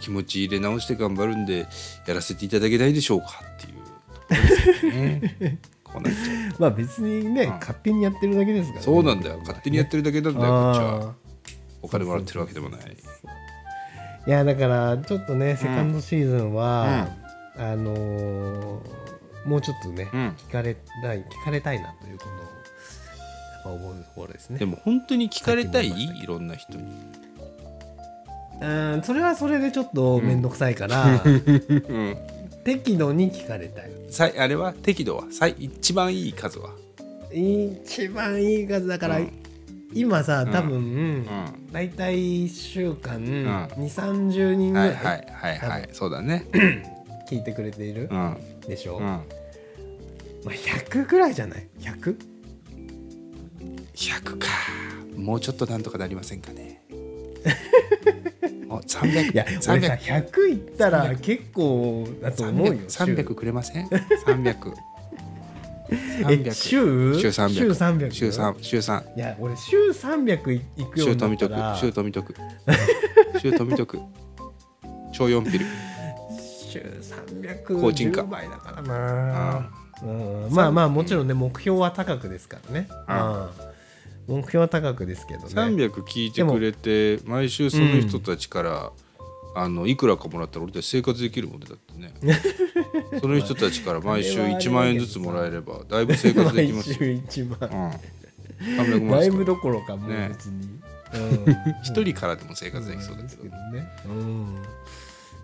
[0.01, 1.67] 気持ち入れ直して頑張るんで
[2.07, 3.43] やらせていただけないでしょうか？
[3.59, 3.75] っていう。
[3.75, 3.84] と
[4.29, 7.49] ですよねこうなっちゃうまあ別にね、ん。
[7.51, 9.39] 勝手にやってるだけですから、ね、そうなんだよ。
[9.41, 11.11] 勝手にやってるだけなんだよこっちは。
[11.11, 11.15] あ
[11.83, 12.81] お金もらってるわけでもない。
[12.81, 12.87] ー
[14.27, 17.09] いやだからちょっとねセカンドシーズンは、
[17.57, 19.05] あのー
[19.45, 20.29] もうちょっとね、うん。
[20.39, 24.59] 聞かれたい聞かれたいなということをやっぱ思うところですね。
[24.59, 25.91] でも本当に聞かれたい？
[25.91, 26.85] さっきも言いましたいろんな人に。
[28.63, 32.17] うんそれはそれでちょっと面倒くさいから、うん。
[32.65, 36.71] 適度に聞かれたいさいあれは適度はさい一番いい数は。
[37.33, 39.33] 一番いい数だから、うん。
[39.93, 41.27] 今さ多分、ん。
[41.73, 43.27] 大体1週間、ん。
[43.27, 45.89] 2 3 0人ぐらいはいはいはいはい。
[45.93, 46.47] そうだね。
[47.29, 48.37] 聞いてくれているうん。
[48.61, 49.03] でしょ、うん。
[49.03, 49.23] ま
[50.47, 52.17] あ、100ぐらいじゃない？100?
[53.95, 54.49] 100か。
[55.17, 56.83] もうちょっとなんとかなりませんかね。
[56.93, 56.95] お
[58.81, 63.87] 300いや俺さ300 100いったら結構だと思うよ300 300くれません
[64.27, 64.75] ?300
[66.29, 67.15] え週？
[67.21, 72.35] 週300週300週3週3いや俺週300いいくよ週富徳週富徳
[73.41, 73.99] 週富徳
[75.13, 75.67] 超4ピル。
[76.69, 76.81] 週
[77.69, 78.23] 工賃か。
[78.23, 79.71] 310倍だからな。
[80.03, 80.49] うん。
[80.51, 82.89] まあまあもちろんね目標は高くですからね。
[83.09, 83.74] うん
[84.27, 85.47] 目標は高くですけどね。
[85.49, 88.93] 300聞いてくれて毎週その人たちから、
[89.57, 92.13] あのいくらかもらったら俺たち生活できるもんねだってね。
[93.21, 97.93] その人たちから毎週あれはあれだけど1万円ずつもらえればだいぶ生活できますよ、毎週1万。
[98.61, 100.29] うん、300万だいぶどころかもうね。
[100.31, 100.81] 別に、
[101.15, 101.19] う
[101.51, 101.57] ん。
[101.85, 104.63] 一人からでも生活できそうだけど、ね、うん、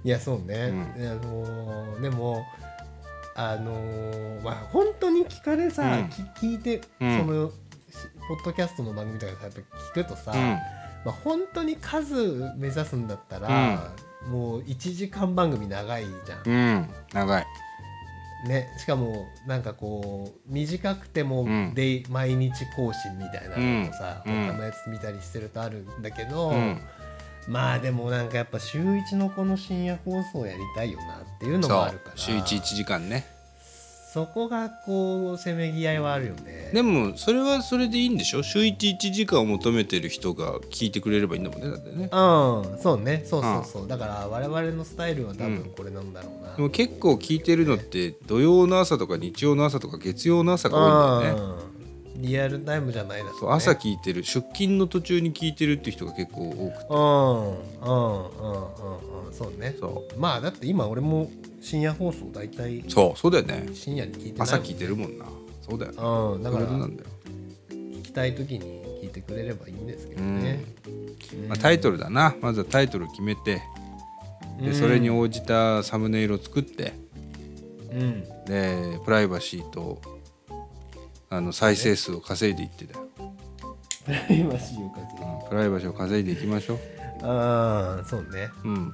[0.02, 1.06] いやそうね、うん。
[1.08, 2.44] あのーでも
[3.36, 6.08] あのーまあ本当に聞かれさ、うん。
[6.08, 7.18] き聞いて、うん。
[7.18, 7.52] そのし
[8.30, 9.60] ポッドキャストの番組とかやっぱ
[10.00, 10.38] 聞くとさ、うん。
[10.38, 10.62] ま
[11.06, 13.92] あ、本当に数目指すんだったら、
[14.28, 16.90] もう1時間番組長いじゃん、うん。
[17.12, 17.46] 長い。
[18.46, 21.74] ね、しかもなんかこう短くてもうん。
[21.74, 24.46] で、毎日更新みたいなのもさ、うん。
[24.46, 26.80] 他のやつ見たりしてるとあるんだけど、うん。
[27.48, 32.12] まあでもなんかやっぱ週一のこの深夜放送やりたいよなっていうのもあるから。
[32.14, 33.39] 週11時間ね
[34.12, 36.70] そこがこうせめぎ合いはあるよね。
[36.72, 38.42] でもそれはそれでいいんでしょ？
[38.42, 42.04] 週11時間を求めてる人が聞いてくれればいいんだもんねだってね。
[42.04, 42.10] うん
[42.82, 43.22] そうね。
[43.24, 51.54] そうそうそう、だから我々のスタイルは多分これなんだろうな、でも結構聞いてるのって土曜の朝とか日曜の朝とか月曜の朝が多いんだよね。
[51.64, 51.69] うん
[52.20, 56.86] リアルタイムじゃないだと、ね、朝聞いてる出勤の途中に聞いてるっていう人が結構多くて。
[56.90, 57.50] うん
[57.80, 65.24] うんうんうんうんそうねそまあだって今俺も深夜放送大体そうそうだよね深夜に聞いてないもん朝聞いてるもんな
[65.62, 70.64] そそうだよねうんだから聞きたい時に聞いてくれればいいんですけどね、
[71.48, 73.62] まあ、タイトルだなまずはタイトル決めて
[74.60, 76.92] でそれに応じたサムネイルを作って
[77.90, 80.02] うんでプライバシーと
[81.32, 83.08] あの再生数を稼いでいってだよ、
[84.04, 86.78] プライバシーをかけうんプライバシーを稼いでいきましょう。
[87.22, 88.50] ああそうね。
[88.64, 88.92] うん。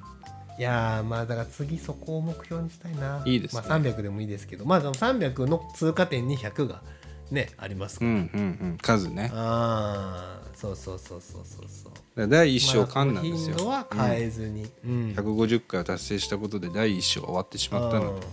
[0.58, 3.22] いやーまあだから次そこを目標にしたいな。
[3.24, 3.62] いいですね。
[3.66, 4.66] まあ、300でもいいですけど。
[4.66, 6.82] まあでも300の通過点に100が
[7.30, 8.78] ねありますから、うんうんうん。
[8.82, 9.30] 数ね。
[9.32, 11.92] ああそうそうそうそうそうそう。
[11.92, 15.14] だから第一章間なんですよ、頻度は変えずに、うん。
[15.16, 18.12] 150回を達成したことで第一章は終わってしまったの。
[18.12, 18.20] うん。
[18.20, 18.26] で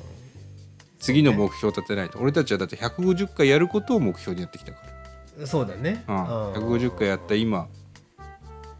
[1.03, 2.17] 次の目標を立てないと。
[2.19, 4.79] 俺たちはだって150回やることを目標にやってきたか
[5.37, 5.45] ら。
[5.45, 6.23] そうだね、うん、うん
[6.53, 7.67] 150回やった今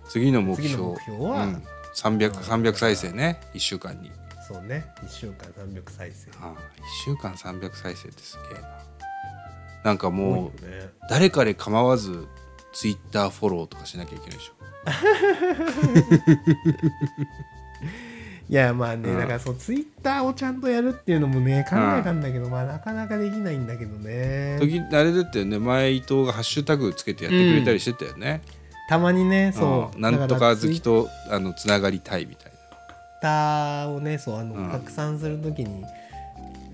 [0.08, 0.84] 次の目標。
[0.84, 1.44] 目標は？
[1.46, 1.62] うん、
[1.96, 3.42] 300, 300再生ね。
[3.54, 4.10] 1週間に。
[4.48, 4.86] そうね。
[5.04, 6.32] 1週間300再生。
[6.42, 6.56] ああ1
[7.06, 8.70] 週間300再生ってすげえな。
[9.84, 10.90] なんかもようね。
[11.10, 12.26] 誰かで構わず
[12.72, 14.54] ツイッターフォローとかしなきゃいけないでしょ
[18.54, 19.18] いやまあね、うん。
[19.18, 24.60] だからそうツイッターをちゃんとやるっていうのもね考えたんだけど、まあなかなかできないんだけどね。
[24.62, 25.58] 時あれだったよね。
[25.58, 28.44] 前伊藤がハッシュタグつけてやってくれたりしてたよね、
[28.90, 29.96] たまにねそう。
[29.96, 35.84] うんなんとか好きととあのつながりたいみたいツイッターをねそうあの、うん拡散するときに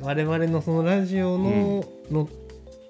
[0.02, 2.28] 我々のそのラジオの,、の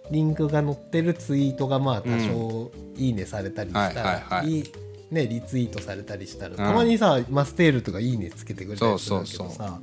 [0.10, 4.48] リンクが載ってるツイートがまあ多少いいねされたりしたら、はいはいはい。
[4.48, 4.64] いい
[5.12, 6.58] ね、リツイートされたりしたら、ん。
[6.58, 9.80] たまにさマステールとかいいねつけてくれたりするんだけどそうそうさ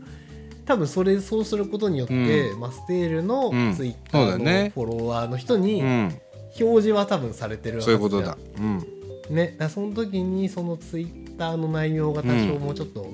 [0.67, 3.75] 多分それそうすることによって、マステールのうん。
[3.75, 6.13] ツイッターのフォロワーの人に表
[6.59, 8.85] 示は多分されてるはずそういうことだ、うん、
[9.31, 13.07] ね、だその時にそのツイッターの内容が多少もうちょっと、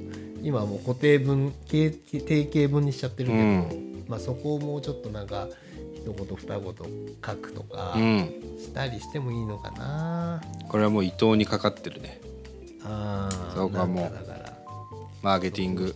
[0.42, 4.04] 今はもう固定文形定型文にしちゃってるけど、うん。
[4.08, 5.48] まあ、そこをもうちょっとなんか
[6.02, 6.74] 一言二言
[7.24, 8.28] 書くとかうん、
[8.58, 12.20] したりしてもいいのかな、これはもう伊藤にかかってるね。
[12.84, 14.00] あーそうかも。
[14.00, 14.52] うなんだから。
[15.22, 15.94] マーケティング。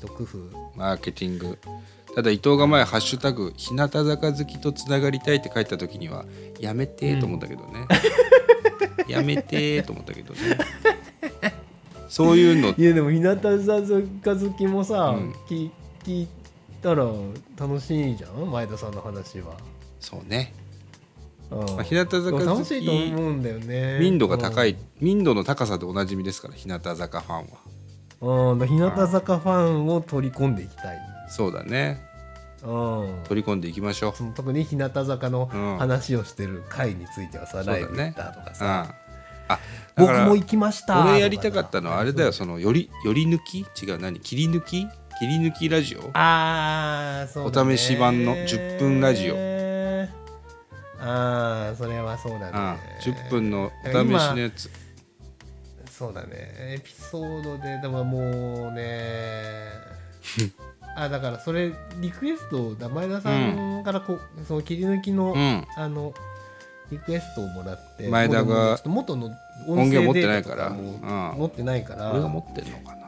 [0.77, 1.59] マーケティング。
[2.15, 6.25] ただ伊藤が前「ハッシュタグ日向坂好きとつながりたい」って書いた時には
[6.61, 7.87] 「やめて」と思ったけどね、
[9.09, 10.41] やめてと思ったけどね。
[12.09, 12.75] そういうの。
[12.79, 15.33] いやでも日向坂好きもさ、うん。
[15.49, 15.71] 聞
[16.05, 16.29] 聞い
[16.81, 17.05] たら
[17.59, 18.51] 楽しいじゃん？
[18.51, 19.57] 前田さんの話は、
[20.07, 20.55] そうね、
[21.51, 21.59] うん。
[21.59, 23.99] まあ、日向坂好楽しいとき思うんだよね。
[23.99, 24.69] 民度が高うん。
[24.69, 28.53] い、民度の高さでおなじみですから日向坂ファンは。
[28.53, 30.99] うん、日向坂ファンを取り込んでいきたい。
[31.29, 32.01] そうだね。
[32.63, 34.13] うん、取り込んでいきましょう。
[34.37, 35.79] 特に日向坂のうん。
[35.79, 37.81] 話をしてる回についてはさ、そうだね。
[37.81, 38.55] ライブ行ったとかうん。
[38.55, 38.95] さ、
[39.49, 39.59] あ
[39.97, 43.61] だから僕も行きました俺やりたかったのはあれだよそそのよりより抜き？
[43.61, 44.21] 違う何？
[44.21, 44.87] 切り抜き？
[45.19, 46.11] 切り抜きラジオ？
[46.13, 47.75] あーそうだね。
[47.75, 49.56] お試し版の10分ラジオ
[51.07, 52.51] ああそれはそうだね。
[52.53, 53.95] ああ10分のお試し
[54.33, 54.71] のやつ。
[55.91, 56.29] そうだね。
[56.59, 59.71] エピソードででももうね
[60.97, 65.67] あだからそれリクエストだ前田さんからこう、その切り抜きの、うん。
[65.77, 66.13] あの
[66.91, 69.27] リクエストをもらって前田が元の
[69.67, 70.71] 音源持ってデないから。
[70.71, 72.13] 持ってないから。
[72.13, 73.06] 俺が持ってんのかな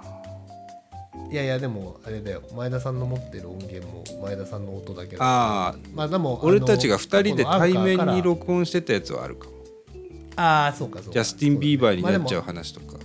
[1.31, 2.43] いやいやでもあれだよ。
[2.57, 5.74] 前田さんの持ってる音源も前田さんの音だけどああ。
[5.93, 9.53] まあでも俺たちが2人で対面に録録音してたやつはあるかも。
[10.37, 11.12] ああそうかそうか。
[11.12, 12.97] ジャスティン・ビーバーになっちゃうま話とか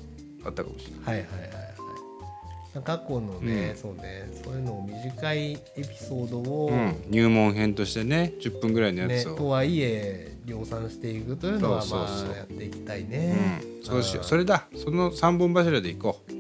[0.45, 1.21] あったかもしれない。
[1.21, 2.83] はいはいはいはい。
[2.83, 3.77] 過去のね、うん。
[3.77, 4.29] そうね。
[4.43, 13.61] そういうのを短いエピソードを、うん、入門編としてね10分ぐらいのやね、つを、とはいえ量産していくというのはまあやっていきたいね。
[13.81, 14.23] うん、そうしよう。
[14.23, 14.67] それだ。
[14.75, 16.33] その3本柱でいこう。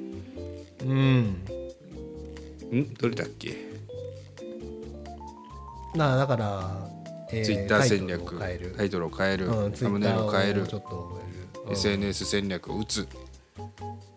[0.85, 1.62] んうう
[2.75, 3.55] んどれだっけ？
[5.95, 6.89] なあだから、
[7.31, 8.73] えーツイッター戦略タイトルを変える。
[8.77, 10.65] タイトルを変える、うん、サムネイルを変える。
[10.65, 10.81] 変える、
[11.67, 11.73] うん。
[11.73, 13.07] SNS 戦略を打つ。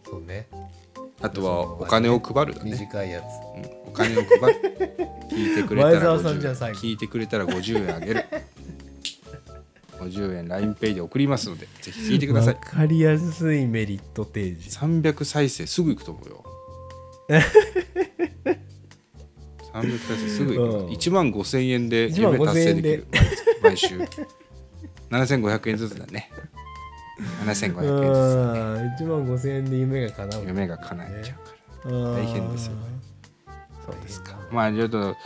[0.09, 0.49] そうね。
[1.21, 3.25] あとはお金を配るだね、短いやつ。
[3.25, 3.89] うん。
[3.89, 4.61] お金を配る。
[5.31, 6.79] 聞いてくれたら前澤さん50円じゃあ最後。
[6.79, 8.25] 聞いてくれたら50円あげる。
[10.01, 12.55] 50円 LINEPay で送りますのでぜひ聞いてください。
[12.55, 14.79] わかりやすいメリット提示。
[14.79, 16.45] 300再生すぐ行くと思うよ
[19.83, 20.87] 300再生すぐ行く、うん。
[20.89, 23.07] 1万5000円で1万夢達成でき5000円る。
[23.63, 23.99] 毎週。
[25.11, 26.31] 7500円ずつだね。
[27.45, 28.53] 7500円ずつだ
[28.83, 28.97] ね。
[29.01, 30.45] 1万5000円で夢が叶う。
[30.47, 31.97] 夢が叶えちゃうから。
[31.97, 32.73] 大大変ですよ。
[33.87, 34.39] そうですか。
[34.51, 35.17] まあちょっと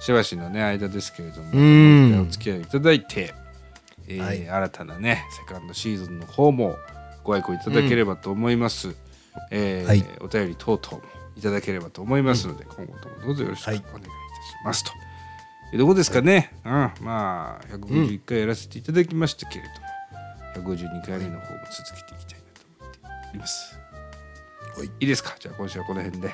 [0.00, 2.20] しばしのね間ですけれども、ん。
[2.22, 3.34] お付き合いいただいて、
[4.08, 4.48] えーはい。
[4.48, 6.76] 新たなねセカンドシーズンの方も
[7.22, 8.94] ご愛顧いただければと思います、
[9.50, 14.02] えーはいお便り等々もいただければと思いますので、今後ともどうぞよろしくお願いいたし
[14.64, 14.92] ます、と。
[15.72, 15.76] い。
[15.76, 19.64] うとこですかね、うん、まあ151回やらせていただきましたけれ
[20.54, 22.98] ども、152回目の方も続けていきたいなと思って
[23.30, 23.78] おります。
[24.76, 24.86] はい。
[24.86, 25.34] いいですか？
[25.38, 26.28] じゃあ今週はこの辺で。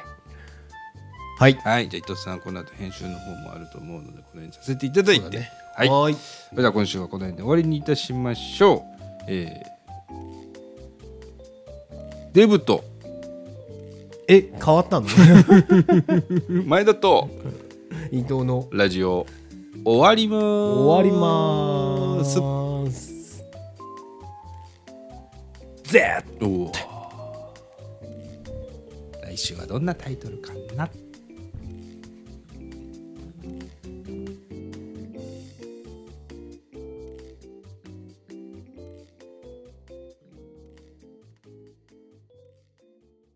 [1.39, 1.55] はい。
[1.55, 5.51] はい、じゃあ伊藤さんこの後編集の方もあると思うのでこの辺にさせていただいて、ね。
[5.77, 5.89] はい。
[5.89, 6.15] はーい。
[6.15, 8.81] それでは今週はこの辺で終わりにいたしましょう。
[9.29, 12.85] えー、デブと
[14.29, 15.07] え変わったの？
[16.67, 17.29] 前田と
[18.11, 18.69] 伊藤の。
[18.73, 19.27] ラジオ
[19.85, 20.79] 終わりまーす。
[20.79, 23.43] 終わりまーす。
[25.85, 26.25] ぜ
[29.23, 30.89] 来週はどんなタイトルかな